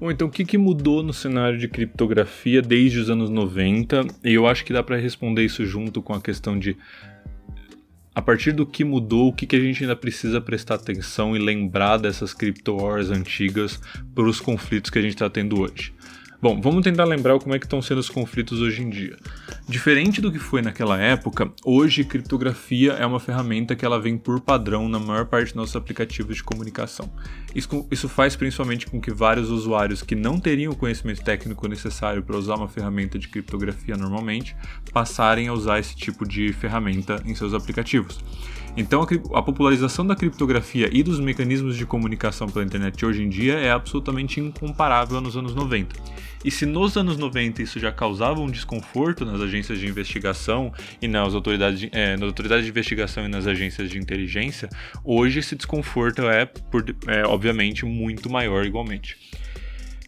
Bom, 0.00 0.10
então 0.10 0.28
o 0.28 0.30
que, 0.30 0.44
que 0.44 0.58
mudou 0.58 1.02
no 1.02 1.12
cenário 1.12 1.58
de 1.58 1.68
criptografia 1.68 2.62
desde 2.62 2.98
os 2.98 3.10
anos 3.10 3.30
90? 3.30 4.06
E 4.24 4.34
eu 4.34 4.46
acho 4.46 4.64
que 4.64 4.72
dá 4.72 4.82
para 4.82 4.96
responder 4.96 5.44
isso 5.44 5.64
junto 5.64 6.02
com 6.02 6.12
a 6.14 6.20
questão 6.20 6.58
de 6.58 6.76
a 8.14 8.20
partir 8.22 8.52
do 8.52 8.66
que 8.66 8.84
mudou, 8.84 9.28
o 9.28 9.32
que, 9.32 9.46
que 9.46 9.56
a 9.56 9.60
gente 9.60 9.82
ainda 9.82 9.94
precisa 9.94 10.40
prestar 10.40 10.74
atenção 10.74 11.36
e 11.36 11.38
lembrar 11.38 11.96
dessas 11.96 12.34
crypto 12.34 12.76
wars 12.76 13.08
antigas 13.08 13.80
para 14.14 14.24
os 14.24 14.40
conflitos 14.40 14.90
que 14.90 14.98
a 14.98 15.02
gente 15.02 15.14
está 15.14 15.30
tendo 15.30 15.60
hoje. 15.60 15.92
Bom, 16.42 16.58
vamos 16.58 16.82
tentar 16.82 17.04
lembrar 17.04 17.38
como 17.38 17.54
é 17.54 17.58
que 17.58 17.66
estão 17.66 17.82
sendo 17.82 17.98
os 17.98 18.08
conflitos 18.08 18.62
hoje 18.62 18.82
em 18.82 18.88
dia. 18.88 19.14
Diferente 19.68 20.22
do 20.22 20.32
que 20.32 20.38
foi 20.38 20.62
naquela 20.62 20.98
época, 20.98 21.52
hoje 21.62 22.02
criptografia 22.02 22.92
é 22.92 23.04
uma 23.04 23.20
ferramenta 23.20 23.76
que 23.76 23.84
ela 23.84 24.00
vem 24.00 24.16
por 24.16 24.40
padrão 24.40 24.88
na 24.88 24.98
maior 24.98 25.26
parte 25.26 25.48
dos 25.48 25.54
nossos 25.54 25.76
aplicativos 25.76 26.36
de 26.36 26.42
comunicação. 26.42 27.12
Isso, 27.54 27.86
isso 27.90 28.08
faz 28.08 28.36
principalmente 28.36 28.86
com 28.86 28.98
que 28.98 29.10
vários 29.10 29.50
usuários 29.50 30.00
que 30.00 30.14
não 30.14 30.40
teriam 30.40 30.72
o 30.72 30.76
conhecimento 30.76 31.22
técnico 31.22 31.68
necessário 31.68 32.22
para 32.22 32.38
usar 32.38 32.54
uma 32.54 32.68
ferramenta 32.68 33.18
de 33.18 33.28
criptografia 33.28 33.94
normalmente 33.94 34.56
passarem 34.94 35.46
a 35.46 35.52
usar 35.52 35.78
esse 35.78 35.94
tipo 35.94 36.26
de 36.26 36.54
ferramenta 36.54 37.22
em 37.26 37.34
seus 37.34 37.52
aplicativos. 37.52 38.18
Então, 38.76 39.06
a, 39.34 39.42
popularização 39.42 40.06
da 40.06 40.14
criptografia 40.14 40.88
e 40.92 41.02
dos 41.02 41.18
mecanismos 41.18 41.76
de 41.76 41.84
comunicação 41.84 42.48
pela 42.48 42.64
internet 42.64 43.04
hoje 43.04 43.22
em 43.22 43.28
dia 43.28 43.54
é 43.54 43.70
absolutamente 43.70 44.40
incomparável 44.40 45.20
nos 45.20 45.36
anos 45.36 45.54
90. 45.54 45.96
E 46.44 46.50
se 46.50 46.64
nos 46.64 46.96
anos 46.96 47.18
90 47.18 47.62
isso 47.62 47.78
já 47.78 47.92
causava 47.92 48.40
um 48.40 48.50
desconforto 48.50 49.26
nas 49.26 49.40
agências 49.40 49.78
de 49.78 49.86
investigação 49.86 50.72
e 51.02 51.06
nas 51.06 51.34
autoridades 51.34 51.80
de, 51.80 51.90
é, 51.92 52.16
nas 52.16 52.28
autoridades 52.28 52.64
de 52.64 52.70
investigação 52.70 53.24
e 53.24 53.28
nas 53.28 53.46
agências 53.46 53.90
de 53.90 53.98
inteligência, 53.98 54.68
hoje 55.04 55.40
esse 55.40 55.54
desconforto 55.54 56.22
é, 56.22 56.46
por, 56.46 56.84
é 57.06 57.26
obviamente, 57.26 57.84
muito 57.84 58.30
maior 58.30 58.64
igualmente. 58.64 59.18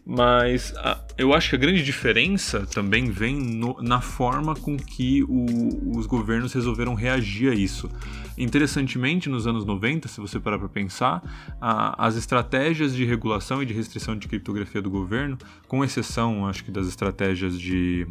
Mas 0.04 0.74
a, 0.76 1.00
eu 1.16 1.32
acho 1.32 1.50
que 1.50 1.56
a 1.56 1.58
grande 1.58 1.82
diferença 1.82 2.66
também 2.66 3.10
vem 3.10 3.36
no, 3.36 3.80
na 3.80 4.00
forma 4.00 4.54
com 4.54 4.76
que 4.76 5.22
o, 5.22 5.96
os 5.96 6.06
governos 6.06 6.52
resolveram 6.52 6.94
reagir 6.94 7.52
a 7.52 7.54
isso. 7.54 7.88
Interessantemente, 8.36 9.28
nos 9.28 9.46
anos 9.46 9.64
90, 9.64 10.08
se 10.08 10.20
você 10.20 10.40
parar 10.40 10.58
para 10.58 10.68
pensar, 10.68 11.22
a, 11.60 12.06
as 12.06 12.16
estratégias 12.16 12.94
de 12.94 13.04
regulação 13.04 13.62
e 13.62 13.66
de 13.66 13.72
restrição 13.72 14.16
de 14.16 14.26
criptografia 14.26 14.82
do 14.82 14.90
governo, 14.90 15.38
com 15.68 15.84
exceção, 15.84 16.46
acho 16.48 16.64
que 16.64 16.70
das 16.70 16.88
estratégias 16.88 17.58
de 17.58 18.06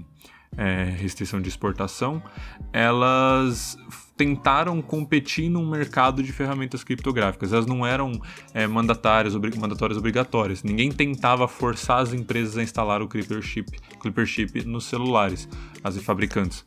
é, 0.57 0.95
restrição 0.97 1.41
de 1.41 1.49
exportação, 1.49 2.21
elas 2.73 3.77
tentaram 4.17 4.81
competir 4.81 5.49
num 5.49 5.67
mercado 5.67 6.21
de 6.21 6.31
ferramentas 6.31 6.83
criptográficas. 6.83 7.53
Elas 7.53 7.65
não 7.65 7.85
eram 7.85 8.11
é, 8.53 8.67
mandatárias, 8.67 9.33
mandatórias 9.35 9.97
obrigatórias. 9.97 10.61
Ninguém 10.61 10.91
tentava 10.91 11.47
forçar 11.47 11.99
as 11.99 12.13
empresas 12.13 12.57
a 12.57 12.63
instalar 12.63 13.01
o 13.01 13.07
Clipper 13.07 13.41
Chip, 13.41 13.71
Clipper 13.99 14.25
Chip 14.25 14.63
nos 14.65 14.85
celulares, 14.85 15.49
as 15.83 15.97
fabricantes. 15.97 16.63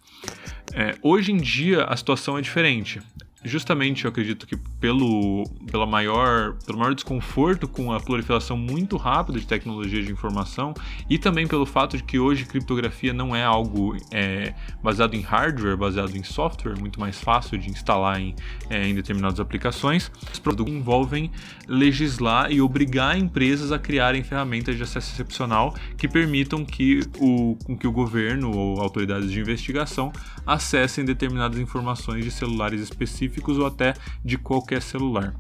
É, 0.73 0.97
hoje 1.03 1.31
em 1.31 1.37
dia 1.37 1.85
a 1.85 1.97
situação 1.97 2.37
é 2.37 2.41
diferente 2.41 3.01
justamente 3.45 4.07
eu 4.07 4.09
acredito 4.09 4.47
que 4.47 4.57
pelo, 4.81 5.45
pela 5.71 5.87
maior, 5.87 6.55
pelo 6.65 6.79
maior 6.79 6.95
desconforto 6.95 7.69
com 7.69 7.93
a 7.93 8.01
proliferação 8.01 8.57
muito 8.57 8.97
rápida 8.97 9.39
de 9.39 9.47
tecnologia 9.47 10.03
de 10.03 10.11
informação 10.11 10.73
e 11.11 11.19
também 11.19 11.47
pelo 11.47 11.67
fato 11.67 11.97
de 11.97 12.03
que 12.03 12.19
hoje 12.19 12.47
criptografia 12.47 13.13
não 13.13 13.37
é 13.37 13.45
algo 13.45 13.97
é, 14.11 14.55
baseado 14.83 15.15
em 15.15 15.21
hardware, 15.21 15.77
baseado 15.77 16.17
em 16.17 16.23
software, 16.23 16.79
muito 16.79 16.99
mais 16.99 17.21
fácil 17.21 17.59
de 17.59 17.71
instalar 17.71 18.19
em, 18.19 18.35
é, 18.71 18.89
em 18.89 18.95
determinadas 18.95 19.39
aplicações, 19.39 20.11
os 20.33 20.39
produtos 20.39 20.73
envolvem 20.73 21.31
legislar 21.69 22.51
e 22.51 22.63
obrigar 22.63 23.19
empresas 23.19 23.73
a 23.73 23.79
criarem 23.79 24.23
ferramentas 24.23 24.77
de 24.77 24.83
acesso 24.83 25.13
excepcional 25.13 25.75
que 25.99 26.09
permitam 26.09 26.65
que 26.65 27.01
o, 27.19 27.57
que 27.79 27.87
o 27.87 27.93
governo 27.93 28.51
ou 28.57 28.81
autoridades 28.81 29.31
de 29.31 29.39
investigação 29.39 30.11
acessem 30.47 31.05
determinadas 31.05 31.59
informações 31.59 32.25
de 32.25 32.31
celulares 32.31 32.81
específicos 32.81 33.34
ou 33.59 33.67
até 33.67 33.95
de 34.25 34.37
qualquer 34.39 34.83
celular. 34.83 35.35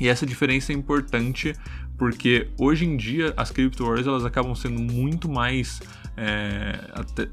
E 0.00 0.08
essa 0.08 0.26
diferença 0.26 0.72
é 0.72 0.74
importante 0.74 1.54
porque 1.96 2.48
hoje 2.58 2.84
em 2.84 2.96
dia 2.96 3.32
as 3.36 3.50
crypto 3.50 3.84
wars 3.84 4.06
elas 4.06 4.24
acabam 4.24 4.54
sendo 4.54 4.80
muito 4.80 5.28
mais 5.28 5.80
é, 6.16 6.78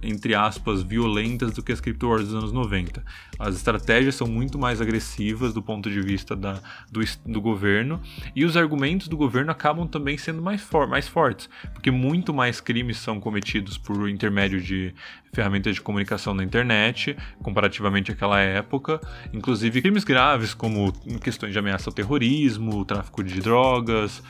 entre 0.02 0.34
aspas, 0.34 0.82
violentas 0.82 1.52
do 1.54 1.62
que 1.62 1.72
as 1.72 1.80
crypto 1.80 2.08
wars 2.08 2.26
dos 2.26 2.36
anos 2.36 2.52
90. 2.52 3.04
As 3.38 3.56
estratégias 3.56 4.15
são 4.15 4.28
muito 4.28 4.58
mais 4.58 4.82
agressivas 4.82 5.54
do 5.54 5.62
ponto 5.62 5.89
de 5.89 6.02
vista 6.02 6.36
da, 6.36 6.60
do, 6.91 7.02
do 7.26 7.41
governo 7.41 8.02
e 8.36 8.46
os 8.46 8.58
argumentos 8.58 9.08
do 9.08 9.17
governo 9.17 9.52
acabam 9.52 9.88
também 9.88 10.17
sendo 10.17 10.41
mais, 10.41 10.62
for, 10.62 10.88
mais 10.88 11.08
fortes, 11.08 11.50
porque 11.74 11.91
muito 11.91 12.34
mais 12.34 12.60
crimes 12.60 12.98
são 12.98 13.20
cometidos 13.20 13.78
por 13.78 14.10
intermédio 14.10 14.62
de 14.62 14.94
ferramentas 15.34 15.76
de 15.76 15.82
comunicação 15.82 16.34
na 16.34 16.44
internet, 16.44 17.15
comparativamente 17.41 18.12
àquela 18.12 18.39
época, 18.39 19.00
inclusive 19.34 19.82
crimes 19.82 20.04
graves 20.04 20.54
como 20.54 20.91
questões 21.20 21.54
de 21.54 21.60
ameaça 21.60 21.89
ao 21.89 21.94
terrorismo, 21.94 22.84
tráfico 22.84 23.24
de 23.24 23.39
drogas, 23.39 24.22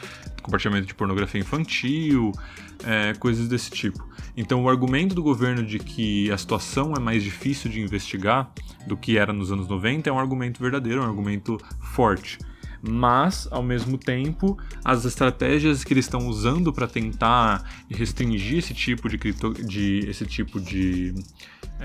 compartilhamento 0.42 0.88
de 0.88 0.94
pornografia 0.94 1.42
infantil, 1.42 2.32
é, 2.86 3.14
coisas 3.14 3.48
desse 3.48 3.70
tipo. 3.70 4.10
Então, 4.36 4.64
o 4.64 4.70
argumento 4.70 5.14
do 5.14 5.22
governo 5.22 5.64
de 5.64 5.80
que 5.80 6.32
a 6.32 6.38
situação 6.38 6.94
é 6.96 7.00
mais 7.00 7.24
difícil 7.24 7.70
de 7.70 7.82
investigar 7.82 8.52
do 8.88 8.96
que 8.96 9.18
era 9.18 9.34
nos 9.34 9.52
anos 9.52 9.68
90 9.68 10.10
é 10.10 10.14
um 10.14 10.20
argumento 10.20 10.62
verdadeiro, 10.62 11.02
é 11.02 11.06
um 11.06 11.10
argumento 11.10 11.58
forte. 11.94 12.40
Mas, 12.82 13.48
ao 13.52 13.62
mesmo 13.62 13.98
tempo, 13.98 14.58
as 14.84 15.06
estratégias 15.06 15.84
que 15.84 15.94
eles 15.94 16.06
estão 16.06 16.28
usando 16.28 16.74
para 16.74 16.88
tentar 16.88 17.64
restringir 17.90 18.58
esse 18.58 18.74
tipo 18.74 19.08
de, 19.08 19.20
cripto, 19.20 19.54
de, 19.54 20.00
esse 20.08 20.26
tipo 20.26 20.60
de 20.60 21.14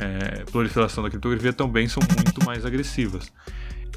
é, 0.01 0.45
proliferação 0.45 1.05
da 1.05 1.11
criptografia 1.11 1.53
também 1.53 1.87
são 1.87 2.03
muito 2.17 2.45
mais 2.47 2.65
agressivas. 2.65 3.31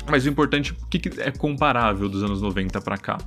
Mas 0.09 0.25
o 0.25 0.29
importante, 0.29 0.73
o 0.73 0.87
que 0.87 1.21
é 1.21 1.31
comparável 1.31 2.09
dos 2.09 2.23
anos 2.23 2.41
90 2.41 2.81
para 2.81 2.97
cá? 2.97 3.17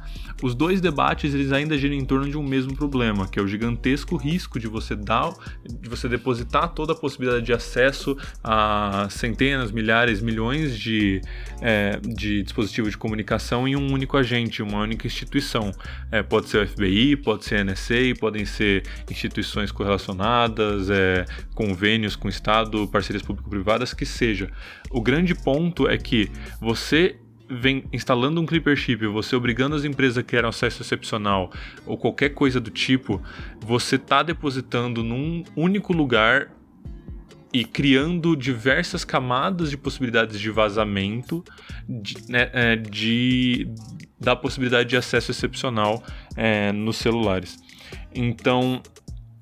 Os 0.42 0.54
dois 0.54 0.80
debates 0.80 1.32
eles 1.32 1.52
ainda 1.52 1.78
giram 1.78 1.94
em 1.94 2.04
torno 2.04 2.28
de 2.28 2.36
um 2.36 2.42
mesmo 2.42 2.74
problema, 2.74 3.28
que 3.28 3.38
é 3.38 3.42
o 3.42 3.46
gigantesco 3.46 4.16
risco 4.16 4.58
de 4.58 4.66
você 4.66 4.96
dar, 4.96 5.32
de 5.64 5.88
você 5.88 6.08
depositar 6.08 6.70
toda 6.70 6.92
a 6.92 6.96
possibilidade 6.96 7.46
de 7.46 7.52
acesso 7.52 8.16
a 8.42 9.06
centenas, 9.10 9.70
milhares, 9.70 10.20
milhões 10.20 10.76
de, 10.76 11.20
é, 11.60 12.00
de 12.02 12.42
dispositivos 12.42 12.90
de 12.90 12.98
comunicação 12.98 13.68
em 13.68 13.76
um 13.76 13.92
único 13.92 14.16
agente, 14.16 14.62
uma 14.62 14.80
única 14.80 15.06
instituição. 15.06 15.72
É, 16.10 16.22
pode 16.22 16.48
ser 16.48 16.64
o 16.64 16.66
FBI, 16.66 17.16
pode 17.16 17.44
ser 17.44 17.60
a 17.60 17.64
NSA, 17.64 18.14
podem 18.18 18.44
ser 18.44 18.82
instituições 19.08 19.70
correlacionadas, 19.70 20.90
é, 20.90 21.24
convênios 21.54 22.16
com 22.16 22.26
o 22.26 22.30
Estado, 22.30 22.88
parcerias 22.88 23.22
público-privadas, 23.22 23.94
que 23.94 24.04
seja. 24.04 24.50
O 24.92 25.00
grande 25.00 25.34
ponto 25.34 25.88
é 25.88 25.96
que 25.96 26.30
você 26.60 27.16
vem 27.48 27.84
instalando 27.92 28.40
um 28.40 28.46
Clipper 28.46 28.76
Chip, 28.76 29.06
você 29.06 29.36
obrigando 29.36 29.74
as 29.74 29.84
empresas 29.84 30.18
a 30.18 30.22
criar 30.22 30.44
um 30.44 30.48
acesso 30.48 30.82
excepcional 30.82 31.50
ou 31.84 31.98
qualquer 31.98 32.30
coisa 32.30 32.60
do 32.60 32.70
tipo, 32.70 33.20
você 33.60 33.96
está 33.96 34.22
depositando 34.22 35.02
num 35.02 35.44
único 35.56 35.92
lugar 35.92 36.50
e 37.52 37.64
criando 37.64 38.34
diversas 38.34 39.04
camadas 39.04 39.68
de 39.68 39.76
possibilidades 39.76 40.40
de 40.40 40.50
vazamento 40.50 41.44
de, 41.86 42.16
né, 42.30 42.50
é, 42.52 42.76
de 42.76 43.68
da 44.18 44.36
possibilidade 44.36 44.88
de 44.88 44.96
acesso 44.96 45.32
excepcional 45.32 46.02
é, 46.36 46.70
nos 46.72 46.96
celulares. 46.96 47.58
Então, 48.14 48.80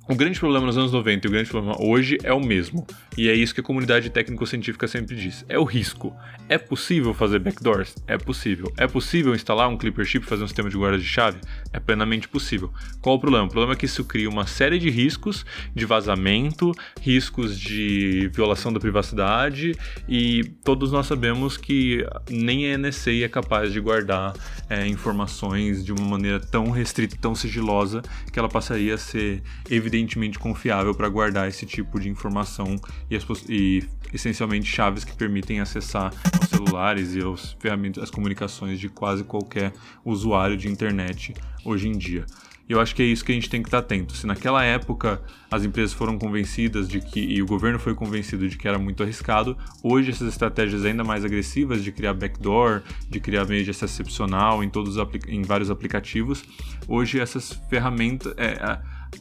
o 0.08 0.16
grande 0.16 0.40
problema 0.40 0.66
nos 0.66 0.76
anos 0.76 0.90
90 0.90 1.26
e 1.26 1.28
o 1.28 1.30
grande 1.30 1.50
problema 1.50 1.76
hoje 1.80 2.18
é 2.24 2.32
o 2.32 2.40
mesmo. 2.40 2.84
E 3.16 3.28
é 3.28 3.34
isso 3.34 3.54
que 3.54 3.60
a 3.60 3.64
comunidade 3.64 4.08
técnico-científica 4.10 4.86
sempre 4.86 5.16
diz. 5.16 5.44
É 5.48 5.58
o 5.58 5.64
risco. 5.64 6.14
É 6.48 6.58
possível 6.58 7.12
fazer 7.12 7.38
backdoors? 7.38 7.94
É 8.06 8.16
possível. 8.16 8.72
É 8.76 8.86
possível 8.86 9.34
instalar 9.34 9.68
um 9.68 9.76
Clipper 9.76 10.04
Chip 10.04 10.24
e 10.24 10.28
fazer 10.28 10.44
um 10.44 10.46
sistema 10.46 10.70
de 10.70 10.76
guarda 10.76 10.98
de 10.98 11.04
chave? 11.04 11.40
É 11.72 11.78
plenamente 11.78 12.28
possível. 12.28 12.72
Qual 13.00 13.16
o 13.16 13.20
problema? 13.20 13.46
O 13.46 13.48
problema 13.48 13.74
é 13.74 13.76
que 13.76 13.86
isso 13.86 14.04
cria 14.04 14.28
uma 14.28 14.46
série 14.46 14.78
de 14.78 14.90
riscos 14.90 15.44
de 15.74 15.84
vazamento, 15.84 16.72
riscos 17.00 17.58
de 17.58 18.28
violação 18.32 18.72
da 18.72 18.80
privacidade 18.80 19.76
e 20.08 20.44
todos 20.64 20.92
nós 20.92 21.06
sabemos 21.06 21.56
que 21.56 22.04
nem 22.28 22.72
a 22.72 22.78
NSA 22.78 23.24
é 23.24 23.28
capaz 23.28 23.72
de 23.72 23.80
guardar 23.80 24.34
é, 24.68 24.86
informações 24.86 25.84
de 25.84 25.92
uma 25.92 26.04
maneira 26.04 26.40
tão 26.40 26.70
restrita, 26.70 27.16
tão 27.20 27.34
sigilosa, 27.34 28.02
que 28.32 28.38
ela 28.38 28.48
passaria 28.48 28.94
a 28.94 28.98
ser 28.98 29.42
evidentemente 29.68 30.38
confiável 30.38 30.94
para 30.94 31.08
guardar 31.08 31.48
esse 31.48 31.66
tipo 31.66 31.98
de 31.98 32.08
informação 32.08 32.76
e, 33.10 33.16
as, 33.16 33.24
e 33.48 33.82
essencialmente 34.12 34.66
chaves 34.66 35.04
que 35.04 35.14
permitem 35.14 35.60
acessar 35.60 36.12
aos 36.32 36.48
celulares 36.48 37.14
e 37.14 37.20
aos 37.20 37.56
ferramentas, 37.58 38.02
as 38.04 38.10
comunicações 38.10 38.78
de 38.78 38.88
quase 38.88 39.24
qualquer 39.24 39.72
usuário 40.04 40.56
de 40.56 40.68
internet 40.68 41.34
hoje 41.64 41.88
em 41.88 41.98
dia. 41.98 42.24
E 42.70 42.72
eu 42.72 42.80
acho 42.80 42.94
que 42.94 43.02
é 43.02 43.04
isso 43.04 43.24
que 43.24 43.32
a 43.32 43.34
gente 43.34 43.50
tem 43.50 43.60
que 43.60 43.66
estar 43.66 43.78
atento. 43.78 44.16
Se 44.16 44.28
naquela 44.28 44.62
época 44.62 45.20
as 45.50 45.64
empresas 45.64 45.92
foram 45.92 46.16
convencidas 46.16 46.88
de 46.88 47.00
que, 47.00 47.18
e 47.18 47.42
o 47.42 47.46
governo 47.46 47.80
foi 47.80 47.96
convencido 47.96 48.48
de 48.48 48.56
que 48.56 48.68
era 48.68 48.78
muito 48.78 49.02
arriscado, 49.02 49.58
hoje 49.82 50.12
essas 50.12 50.28
estratégias 50.28 50.84
ainda 50.84 51.02
mais 51.02 51.24
agressivas 51.24 51.82
de 51.82 51.90
criar 51.90 52.14
backdoor, 52.14 52.82
de 53.08 53.18
criar 53.18 53.44
meio 53.44 53.64
de 53.64 53.72
acesso 53.72 53.94
excepcional 53.94 54.62
em, 54.62 54.70
todos 54.70 54.94
em 55.26 55.42
vários 55.42 55.68
aplicativos, 55.68 56.44
hoje 56.86 57.18
essas 57.18 57.60
ferramentas. 57.68 58.32
É, 58.36 58.78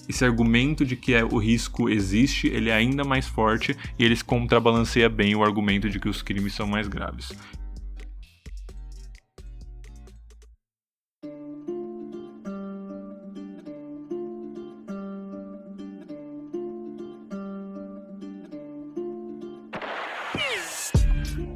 esse 0.08 0.24
argumento 0.24 0.86
de 0.86 0.96
que 0.96 1.16
é, 1.16 1.26
o 1.26 1.40
risco 1.40 1.90
existe, 1.90 2.46
ele 2.48 2.70
é 2.70 2.76
ainda 2.76 3.04
mais 3.04 3.26
forte 3.26 3.76
e 3.98 4.06
eles 4.06 4.22
contrabalanceia 4.22 5.10
bem 5.10 5.36
o 5.36 5.44
argumento 5.44 5.90
de 5.90 6.00
que 6.00 6.08
os 6.08 6.22
crimes 6.22 6.54
são 6.54 6.68
mais 6.68 6.88
graves. 6.88 7.32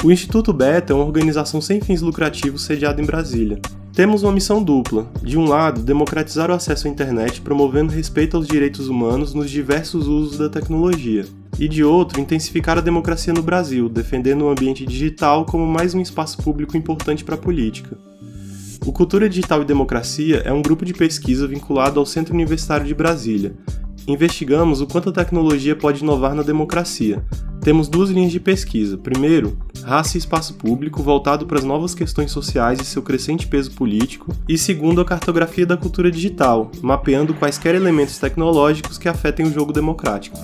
O 0.04 0.12
Instituto 0.12 0.52
Beta 0.52 0.92
é 0.92 0.96
uma 0.96 1.06
organização 1.06 1.62
sem 1.62 1.80
fins 1.80 2.02
lucrativos 2.02 2.63
sediada 2.63 3.02
em 3.02 3.06
Brasília. 3.06 3.58
Temos 3.94 4.22
uma 4.22 4.34
missão 4.34 4.62
dupla: 4.62 5.10
de 5.24 5.38
um 5.38 5.46
lado, 5.46 5.82
democratizar 5.82 6.52
o 6.52 6.54
acesso 6.54 6.88
à 6.88 6.89
internet 6.89 7.39
promovendo 7.39 7.94
respeito 7.94 8.36
aos 8.36 8.46
direitos 8.46 8.89
humanos 8.89 9.34
nos 9.34 9.50
diversos 9.50 10.06
usos 10.06 10.38
da 10.38 10.50
tecnologia, 10.50 11.26
e 11.58 11.70
de 11.70 11.86
outro, 11.86 12.20
intensificar 12.20 12.78
a 12.78 12.82
democracia 12.82 13.32
no 13.32 13.42
Brasil, 13.42 13.88
defendendo 13.88 14.42
o 14.42 14.50
ambiente 14.50 14.86
digital 14.86 15.46
como 15.46 15.66
mais 15.66 15.96
um 15.96 16.02
espaço 16.02 16.38
público 16.39 16.76
importante 16.76 17.24
para 17.24 17.36
a 17.36 17.38
política. 17.38 17.98
O 18.86 18.92
Cultura 18.92 19.30
Digital 19.30 19.62
e 19.62 19.66
Democracia 19.66 20.42
é 20.44 20.52
um 20.52 20.62
grupo 20.62 20.84
de 20.84 20.94
pesquisa 20.94 21.48
vinculado 21.48 21.98
ao 21.98 22.06
Centro 22.06 22.34
Universitário 22.34 22.86
de 22.86 22.94
Brasília. 22.94 23.54
Investigamos 24.08 24.82
o 24.82 24.88
quanto 24.88 25.10
a 25.10 25.13
tecnologia 25.13 25.76
pode 25.76 26.04
inovar 26.04 26.36
na 26.36 26.44
democracia, 26.44 27.24
temos 27.63 27.88
duas 27.88 28.10
linhas 28.10 28.34
de 28.34 28.42
pesquisa. 28.42 28.98
Primeiro, 28.98 29.58
raça 29.86 30.18
e 30.18 30.20
espaço 30.20 30.56
público 30.56 31.02
voltado 31.02 31.46
para 31.46 31.60
as 31.60 31.63
novas 31.63 31.96
questões 31.96 32.30
sociais 32.30 32.82
e 32.82 32.86
seu 32.86 33.02
crescente 33.02 33.48
peso 33.48 33.72
político. 33.72 34.36
E 34.50 34.58
segundo, 34.58 35.00
a 35.00 35.06
cartografia 35.06 35.66
da 35.66 35.78
cultura 35.78 36.12
digital, 36.12 36.70
mapeando 36.82 37.34
quaisquer 37.34 37.74
elementos 37.74 38.18
tecnológicos 38.18 38.98
que 38.98 39.08
afetem 39.08 39.46
o 39.46 39.54
jogo 39.54 39.72
democrático. 39.72 40.38